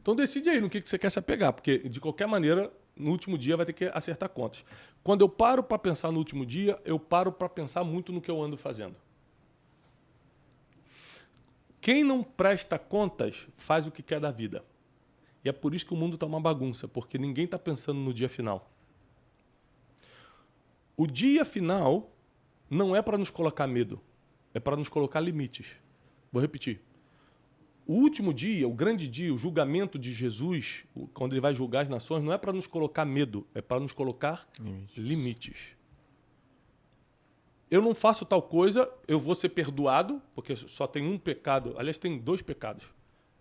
[0.00, 3.10] então decide aí no que, que você quer se apegar, porque de qualquer maneira, no
[3.10, 4.64] último dia vai ter que acertar contas.
[5.02, 8.30] Quando eu paro para pensar no último dia, eu paro para pensar muito no que
[8.30, 8.96] eu ando fazendo.
[11.84, 14.64] Quem não presta contas faz o que quer da vida.
[15.44, 18.14] E é por isso que o mundo está uma bagunça, porque ninguém está pensando no
[18.14, 18.72] dia final.
[20.96, 22.10] O dia final
[22.70, 24.00] não é para nos colocar medo,
[24.54, 25.76] é para nos colocar limites.
[26.32, 26.80] Vou repetir.
[27.86, 31.88] O último dia, o grande dia, o julgamento de Jesus, quando ele vai julgar as
[31.90, 34.96] nações, não é para nos colocar medo, é para nos colocar limites.
[34.96, 35.73] limites
[37.74, 41.74] eu não faço tal coisa, eu vou ser perdoado, porque só tem um pecado.
[41.76, 42.84] Aliás, tem dois pecados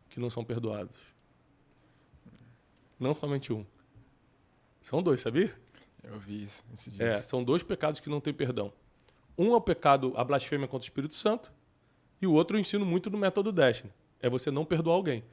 [0.09, 0.99] que não são perdoados.
[2.99, 3.63] Não somente um.
[4.81, 5.53] São dois, sabia?
[6.03, 6.63] Eu vi isso.
[6.99, 8.73] É, são dois pecados que não têm perdão.
[9.37, 11.53] Um é o pecado, a blasfêmia contra o Espírito Santo,
[12.19, 13.93] e o outro eu ensino muito no método Destiny.
[14.19, 15.23] É você não perdoar alguém.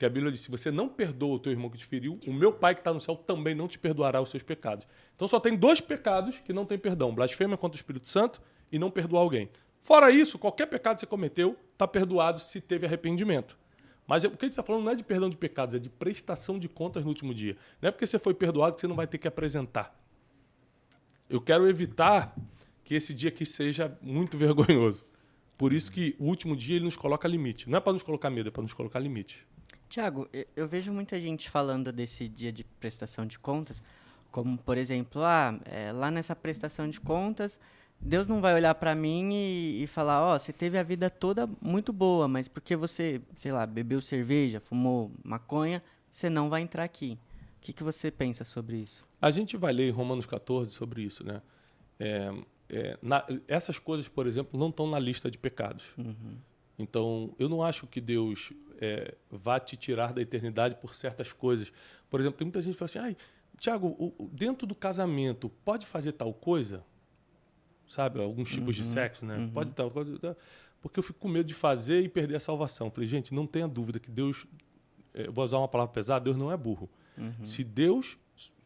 [0.00, 2.32] Porque a Bíblia diz: se você não perdoa o teu irmão que te feriu, o
[2.32, 4.88] meu Pai que está no céu também não te perdoará os seus pecados.
[5.14, 8.40] Então só tem dois pecados que não tem perdão: blasfêmia contra o Espírito Santo
[8.72, 9.50] e não perdoar alguém.
[9.82, 13.58] Fora isso, qualquer pecado que você cometeu está perdoado se teve arrependimento.
[14.06, 15.90] Mas o que a gente está falando não é de perdão de pecados, é de
[15.90, 17.54] prestação de contas no último dia.
[17.82, 19.94] Não é porque você foi perdoado que você não vai ter que apresentar.
[21.28, 22.34] Eu quero evitar
[22.82, 25.04] que esse dia aqui seja muito vergonhoso.
[25.58, 27.68] Por isso que o último dia ele nos coloca limite.
[27.68, 29.46] Não é para nos colocar medo, é para nos colocar limite.
[29.90, 33.82] Tiago, eu, vejo muita gente falando desse dia de prestação de contas,
[34.30, 37.58] como, por exemplo, ah, é, lá nessa prestação de contas,
[38.00, 41.10] Deus não vai olhar para mim e, e falar, ó, oh, você teve a vida
[41.10, 46.62] toda muito boa, mas porque você, sei lá, bebeu cerveja, fumou maconha, você não vai
[46.62, 47.18] entrar aqui.
[47.58, 49.04] O que, que você pensa sobre isso?
[49.20, 51.42] A gente vai ler Romanos 14 sobre isso, né?
[51.98, 52.32] É,
[52.68, 55.92] é, na, essas coisas, por exemplo, não estão na lista de pecados.
[55.98, 56.36] Uhum.
[56.78, 61.72] Então, eu não acho que Deus é, vá te tirar da eternidade por certas coisas.
[62.08, 63.16] Por exemplo, tem muita gente que fala assim, ai,
[63.58, 66.82] Tiago, dentro do casamento, pode fazer tal coisa?
[67.86, 69.36] Sabe, alguns tipos uhum, de sexo, né?
[69.36, 69.50] Uhum.
[69.50, 70.36] Pode tal coisa.
[70.80, 72.90] Porque eu fico com medo de fazer e perder a salvação.
[72.90, 74.46] Falei, gente, não tenha dúvida que Deus.
[75.12, 76.88] É, eu vou usar uma palavra pesada, Deus não é burro.
[77.18, 77.44] Uhum.
[77.44, 78.16] Se Deus,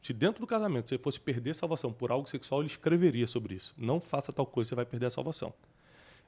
[0.00, 3.54] se dentro do casamento você fosse perder a salvação por algo sexual, ele escreveria sobre
[3.54, 3.74] isso.
[3.76, 5.52] Não faça tal coisa, você vai perder a salvação.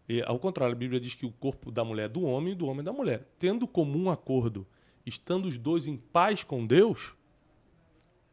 [0.09, 2.57] E, ao contrário, a Bíblia diz que o corpo da mulher é do homem e
[2.57, 3.27] do homem é da mulher.
[3.39, 4.67] Tendo comum acordo,
[5.05, 7.15] estando os dois em paz com Deus,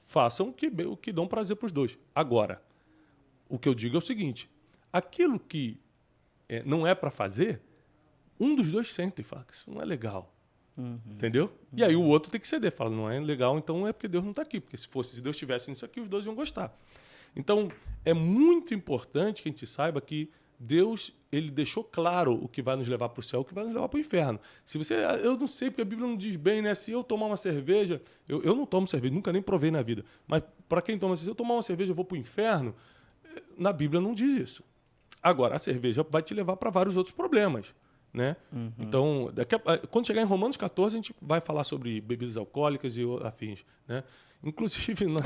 [0.06, 1.98] façam o que, o que dão prazer para os dois.
[2.14, 2.62] Agora,
[3.50, 4.50] o que eu digo é o seguinte:
[4.92, 5.80] aquilo que
[6.48, 7.62] é, não é para fazer,
[8.40, 10.32] um dos dois sente e fala que isso não é legal.
[10.78, 11.00] Uhum.
[11.08, 11.46] Entendeu?
[11.46, 11.80] Uhum.
[11.80, 14.24] E aí o outro tem que ceder, fala, não é legal, então é porque Deus
[14.24, 14.60] não está aqui.
[14.60, 16.76] Porque se fosse, se Deus estivesse nisso aqui, os dois iam gostar.
[17.36, 17.72] Então,
[18.06, 20.30] é muito importante que a gente saiba que
[20.64, 23.64] Deus ele deixou claro o que vai nos levar para o céu, o que vai
[23.64, 24.40] nos levar para o inferno.
[24.64, 24.94] Se você,
[25.24, 26.76] eu não sei porque a Bíblia não diz bem, né?
[26.76, 30.06] Se eu tomar uma cerveja, eu, eu não tomo cerveja, nunca nem provei na vida.
[30.28, 32.76] Mas para quem toma, se eu tomar uma cerveja, eu vou para o inferno.
[33.58, 34.64] Na Bíblia não diz isso.
[35.22, 37.74] Agora a cerveja vai te levar para vários outros problemas.
[38.14, 38.36] Né?
[38.52, 38.72] Uhum.
[38.78, 42.96] Então, daqui a, quando chegar em Romanos 14, a gente vai falar sobre bebidas alcoólicas
[42.96, 43.66] e afins.
[43.88, 44.04] Né?
[44.46, 45.24] Inclusive, nós,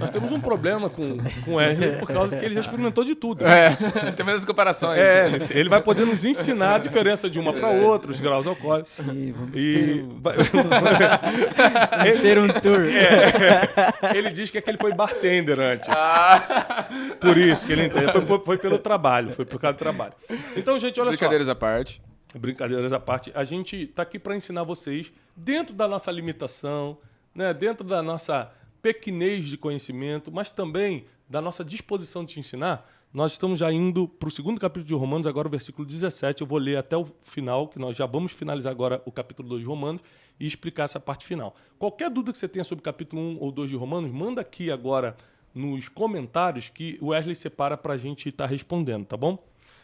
[0.00, 3.14] nós, temos um problema com, com o R por causa que ele já experimentou de
[3.14, 3.46] tudo.
[3.46, 3.70] É,
[4.16, 4.98] tem muitas comparações.
[4.98, 8.90] É, ele vai poder nos ensinar a diferença de uma para outra, os graus alcoólicos.
[8.90, 9.74] Sim, vamos e...
[9.74, 10.18] ter um...
[12.02, 12.84] vamos ter um tour.
[12.88, 15.88] É, ele diz que aquele foi bartender antes.
[15.88, 16.88] Ah.
[17.20, 18.10] Por isso que ele entende.
[18.26, 20.14] Foi, foi, pelo trabalho, foi por causa do trabalho.
[20.56, 21.48] Então, gente, olha Brincadeiras só.
[21.48, 22.02] Brincadeiras à parte.
[22.34, 23.30] Brincadeiras à parte.
[23.36, 26.98] A gente está aqui para ensinar vocês, dentro da nossa limitação,
[27.38, 28.50] né, dentro da nossa
[28.82, 34.08] pequenez de conhecimento, mas também da nossa disposição de te ensinar, nós estamos já indo
[34.08, 36.40] para o segundo capítulo de Romanos, agora o versículo 17.
[36.40, 39.60] Eu vou ler até o final, que nós já vamos finalizar agora o capítulo 2
[39.60, 40.02] de Romanos
[40.40, 41.54] e explicar essa parte final.
[41.78, 44.72] Qualquer dúvida que você tenha sobre o capítulo 1 ou 2 de Romanos, manda aqui
[44.72, 45.16] agora
[45.54, 49.38] nos comentários que o Wesley separa para a gente estar tá respondendo, tá bom?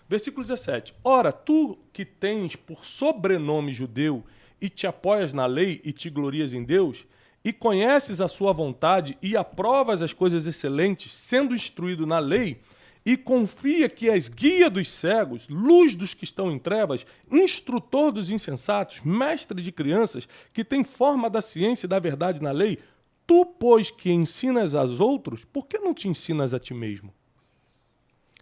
[0.08, 0.92] Versículo 17.
[1.04, 4.24] Ora, tu que tens por sobrenome judeu
[4.60, 7.06] e te apoias na lei e te glorias em Deus,
[7.44, 12.58] e conheces a sua vontade e aprovas as coisas excelentes, sendo instruído na lei,
[13.04, 18.30] e confia que és guia dos cegos, luz dos que estão em trevas, instrutor dos
[18.30, 22.78] insensatos, mestre de crianças, que tem forma da ciência e da verdade na lei,
[23.26, 27.12] tu, pois, que ensinas aos outros, por que não te ensinas a ti mesmo?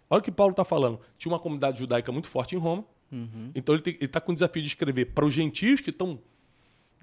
[0.09, 0.99] Olha o que Paulo está falando.
[1.17, 3.51] Tinha uma comunidade judaica muito forte em Roma, uhum.
[3.53, 6.21] então ele está com o desafio de escrever para os gentios que estão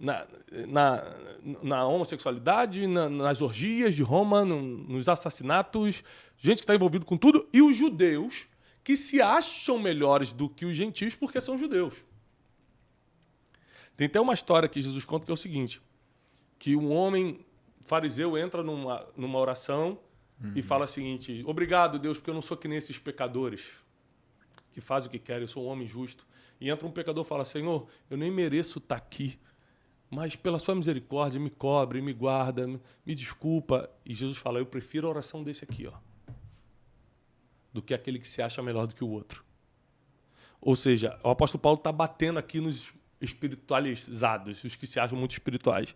[0.01, 0.27] na,
[0.67, 1.17] na,
[1.63, 6.03] na homossexualidade, na, nas orgias de Roma, no, nos assassinatos,
[6.39, 8.49] gente que está envolvido com tudo, e os judeus
[8.83, 11.95] que se acham melhores do que os gentios porque são judeus.
[13.95, 15.83] Tem até uma história que Jesus conta que é o seguinte:
[16.59, 17.45] que um homem
[17.83, 19.99] fariseu entra numa, numa oração
[20.43, 20.53] uhum.
[20.57, 23.69] e fala o seguinte: Obrigado, Deus, porque eu não sou que nem esses pecadores
[24.73, 26.27] que fazem o que querem, eu sou um homem justo.
[26.59, 29.39] E entra um pecador e fala: Senhor, eu nem mereço estar tá aqui
[30.11, 32.67] mas pela sua misericórdia me cobre, me guarda,
[33.07, 33.89] me desculpa.
[34.05, 35.93] E Jesus fala: Eu prefiro a oração desse aqui, ó,
[37.73, 39.45] do que aquele que se acha melhor do que o outro.
[40.61, 45.33] Ou seja, o apóstolo Paulo está batendo aqui nos espiritualizados, os que se acham muito
[45.33, 45.95] espirituais.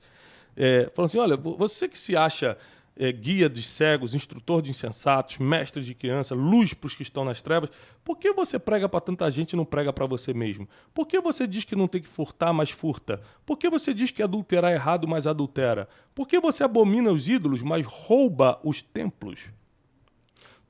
[0.56, 2.56] É, falando assim: olha, você que se acha
[2.96, 7.24] é, guia dos cegos, instrutor de insensatos, mestre de criança, luz para os que estão
[7.24, 7.70] nas trevas,
[8.04, 10.68] por que você prega para tanta gente e não prega para você mesmo?
[10.92, 13.20] Por que você diz que não tem que furtar, mas furta?
[13.44, 15.88] Por que você diz que adulterar é errado, mas adultera?
[16.14, 19.50] Por que você abomina os ídolos, mas rouba os templos?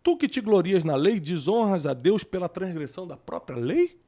[0.03, 3.99] Tu que te glorias na lei, desonras a Deus pela transgressão da própria lei?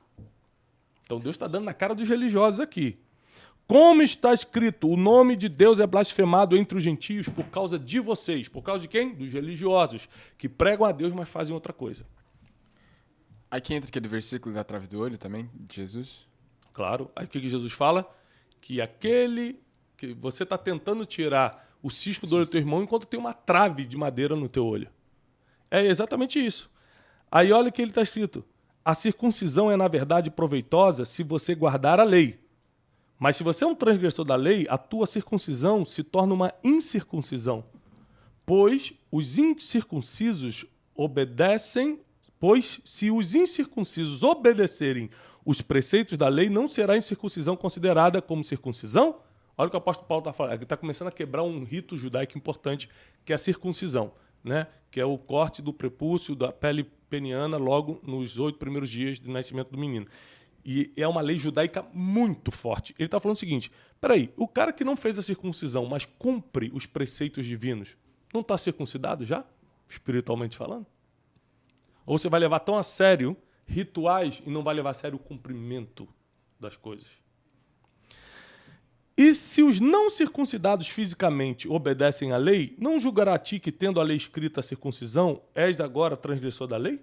[1.04, 2.98] Então Deus está dando na cara dos religiosos aqui.
[3.66, 7.98] Como está escrito, o nome de Deus é blasfemado entre os gentios por causa de
[7.98, 8.48] vocês.
[8.48, 9.12] Por causa de quem?
[9.12, 10.08] Dos religiosos,
[10.38, 12.06] que pregam a Deus, mas fazem outra coisa.
[13.50, 16.26] Aqui entra aquele versículo da trave do olho também, de Jesus.
[16.72, 17.10] Claro.
[17.16, 18.08] Aí o que Jesus fala?
[18.60, 19.58] Que aquele
[19.96, 23.32] que você está tentando tirar o cisco do olho do teu irmão enquanto tem uma
[23.32, 24.88] trave de madeira no teu olho.
[25.68, 26.70] É exatamente isso.
[27.30, 28.44] Aí olha o que ele está escrito.
[28.84, 32.45] A circuncisão é, na verdade, proveitosa se você guardar a lei
[33.18, 37.64] Mas se você é um transgressor da lei, a tua circuncisão se torna uma incircuncisão.
[38.44, 42.00] Pois os incircuncisos obedecem,
[42.38, 45.10] pois se os incircuncisos obedecerem
[45.44, 49.20] os preceitos da lei, não será incircuncisão considerada como circuncisão?
[49.56, 50.54] Olha o que o apóstolo Paulo está falando.
[50.54, 52.90] Ele está começando a quebrar um rito judaico importante,
[53.24, 54.12] que é a circuncisão,
[54.44, 54.66] né?
[54.90, 59.30] que é o corte do prepúcio da pele peniana logo nos oito primeiros dias de
[59.30, 60.06] nascimento do menino.
[60.68, 62.92] E é uma lei judaica muito forte.
[62.98, 66.72] Ele está falando o seguinte: peraí, o cara que não fez a circuncisão, mas cumpre
[66.74, 67.96] os preceitos divinos,
[68.34, 69.44] não está circuncidado já?
[69.88, 70.84] Espiritualmente falando?
[72.04, 75.20] Ou você vai levar tão a sério rituais e não vai levar a sério o
[75.20, 76.08] cumprimento
[76.58, 77.06] das coisas?
[79.16, 84.00] E se os não circuncidados fisicamente obedecem à lei, não julgará a ti que, tendo
[84.00, 87.00] a lei escrita a circuncisão, és agora transgressor da lei?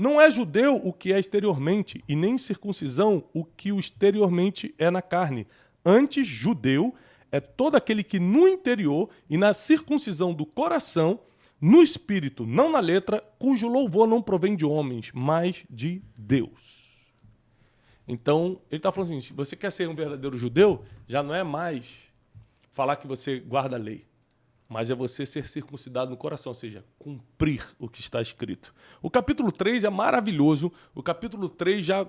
[0.00, 4.90] Não é judeu o que é exteriormente, e nem circuncisão o que o exteriormente é
[4.90, 5.46] na carne.
[5.84, 6.94] Antes, judeu
[7.30, 11.20] é todo aquele que no interior e na circuncisão do coração,
[11.60, 17.12] no espírito, não na letra, cujo louvor não provém de homens, mas de Deus.
[18.08, 21.44] Então, ele está falando assim: se você quer ser um verdadeiro judeu, já não é
[21.44, 21.94] mais
[22.72, 24.06] falar que você guarda a lei,
[24.70, 28.72] mas é você ser circuncidado no coração, ou seja, cumprir o que está escrito.
[29.02, 32.06] O capítulo 3 é maravilhoso, o capítulo 3 já,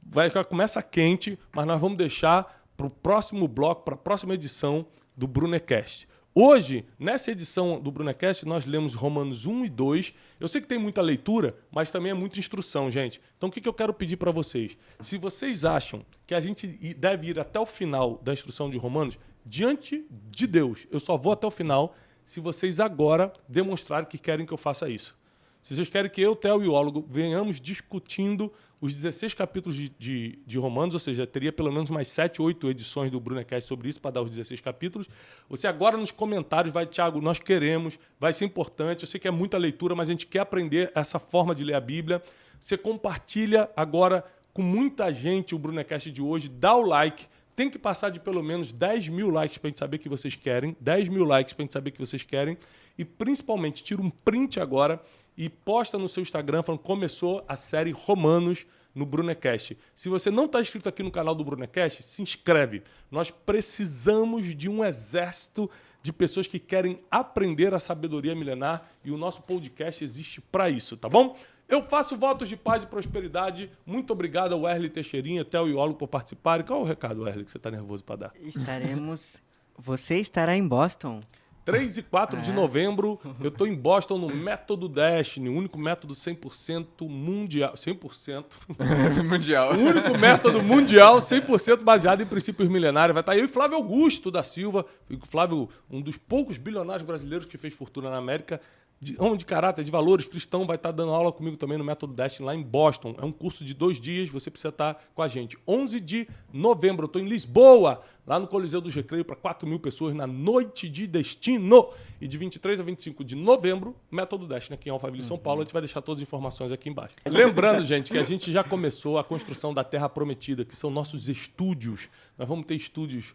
[0.00, 4.32] vai, já começa quente, mas nós vamos deixar para o próximo bloco, para a próxima
[4.34, 4.86] edição
[5.16, 6.06] do Brunecast.
[6.32, 10.14] Hoje, nessa edição do Brunecast, nós lemos Romanos 1 e 2.
[10.38, 13.20] Eu sei que tem muita leitura, mas também é muita instrução, gente.
[13.36, 14.76] Então, o que eu quero pedir para vocês?
[15.00, 19.16] Se vocês acham que a gente deve ir até o final da instrução de Romanos,
[19.44, 21.94] diante de Deus, eu só vou até o final
[22.24, 25.16] se vocês agora demonstrarem que querem que eu faça isso.
[25.62, 30.38] Se vocês querem que eu, Theo e Ólogo venhamos discutindo os 16 capítulos de, de,
[30.46, 33.98] de, Romanos, ou seja, teria pelo menos mais 7, 8 edições do Brunecast sobre isso
[33.98, 35.08] para dar os 16 capítulos.
[35.48, 39.04] Você agora nos comentários vai, Tiago, nós queremos, vai ser importante.
[39.04, 41.72] Eu sei que é muita leitura, mas a gente quer aprender essa forma de ler
[41.72, 42.22] a Bíblia.
[42.60, 44.22] Você compartilha agora
[44.52, 47.26] com muita gente o Brunecast de hoje, dá o like.
[47.56, 50.34] Tem que passar de pelo menos 10 mil likes para a gente saber que vocês
[50.34, 50.76] querem.
[50.80, 52.58] 10 mil likes para a gente saber que vocês querem.
[52.98, 55.00] E principalmente, tira um print agora
[55.36, 59.76] e posta no seu Instagram falando começou a série Romanos no Brunecast.
[59.94, 62.82] Se você não está inscrito aqui no canal do Brunecast, se inscreve.
[63.10, 65.68] Nós precisamos de um exército
[66.02, 70.96] de pessoas que querem aprender a sabedoria milenar e o nosso podcast existe para isso,
[70.96, 71.34] tá bom?
[71.68, 73.70] Eu faço votos de paz e prosperidade.
[73.86, 76.66] Muito obrigado ao Erle Teixeirinha, Theo e Olo por participarem.
[76.66, 78.32] Qual é o recado, Erle, que você está nervoso para dar?
[78.40, 79.42] Estaremos...
[79.76, 81.20] Você estará em Boston
[81.64, 82.54] 3 e 4 de é.
[82.54, 87.74] novembro, eu estou em Boston no Método Destiny, o único método 100% mundial.
[87.74, 88.44] 100%?
[89.24, 89.72] mundial.
[89.72, 93.14] O único método mundial 100% baseado em princípios milenários.
[93.14, 94.84] Vai estar eu e Flávio Augusto da Silva.
[95.22, 98.60] Flávio, um dos poucos bilionários brasileiros que fez fortuna na América
[99.04, 102.14] de homem de caráter, de valores cristão, vai estar dando aula comigo também no Método
[102.14, 103.14] Destiny lá em Boston.
[103.20, 105.58] É um curso de dois dias, você precisa estar com a gente.
[105.68, 109.78] 11 de novembro, eu estou em Lisboa, lá no Coliseu dos Recreios, para 4 mil
[109.78, 111.90] pessoas na Noite de Destino.
[112.18, 115.60] E de 23 a 25 de novembro, Método Destiny aqui em Alphaville, São Paulo.
[115.60, 117.14] A gente vai deixar todas as informações aqui embaixo.
[117.28, 121.28] Lembrando, gente, que a gente já começou a construção da Terra Prometida, que são nossos
[121.28, 122.08] estúdios.
[122.38, 123.34] Nós vamos ter estúdios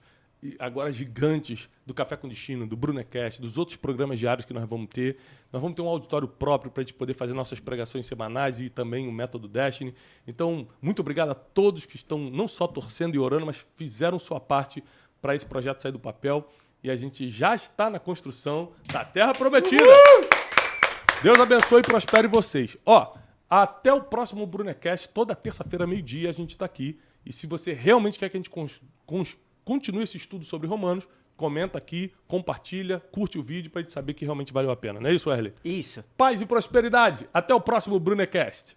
[0.58, 4.88] agora gigantes do Café com Destino, do Brunecast, dos outros programas diários que nós vamos
[4.88, 5.18] ter.
[5.52, 8.70] Nós vamos ter um auditório próprio para a gente poder fazer nossas pregações semanais e
[8.70, 9.94] também o método Destiny.
[10.28, 14.40] Então, muito obrigado a todos que estão não só torcendo e orando, mas fizeram sua
[14.40, 14.84] parte
[15.22, 16.48] para esse projeto sair do papel.
[16.82, 19.84] E a gente já está na construção da Terra Prometida.
[19.84, 20.30] Uhul!
[21.22, 22.78] Deus abençoe e prospere vocês.
[22.86, 23.14] Ó,
[23.50, 26.98] até o próximo Brunecast, toda terça-feira, meio-dia, a gente está aqui.
[27.26, 28.50] E se você realmente quer que a gente
[29.64, 34.14] continue esse estudo sobre Romanos, comenta aqui, compartilha, curte o vídeo para a gente saber
[34.14, 35.00] que realmente valeu a pena.
[35.00, 35.54] Não é isso, Wesley?
[35.64, 36.04] Isso.
[36.18, 37.28] Paz e prosperidade.
[37.34, 38.76] Até o próximo Brunecast.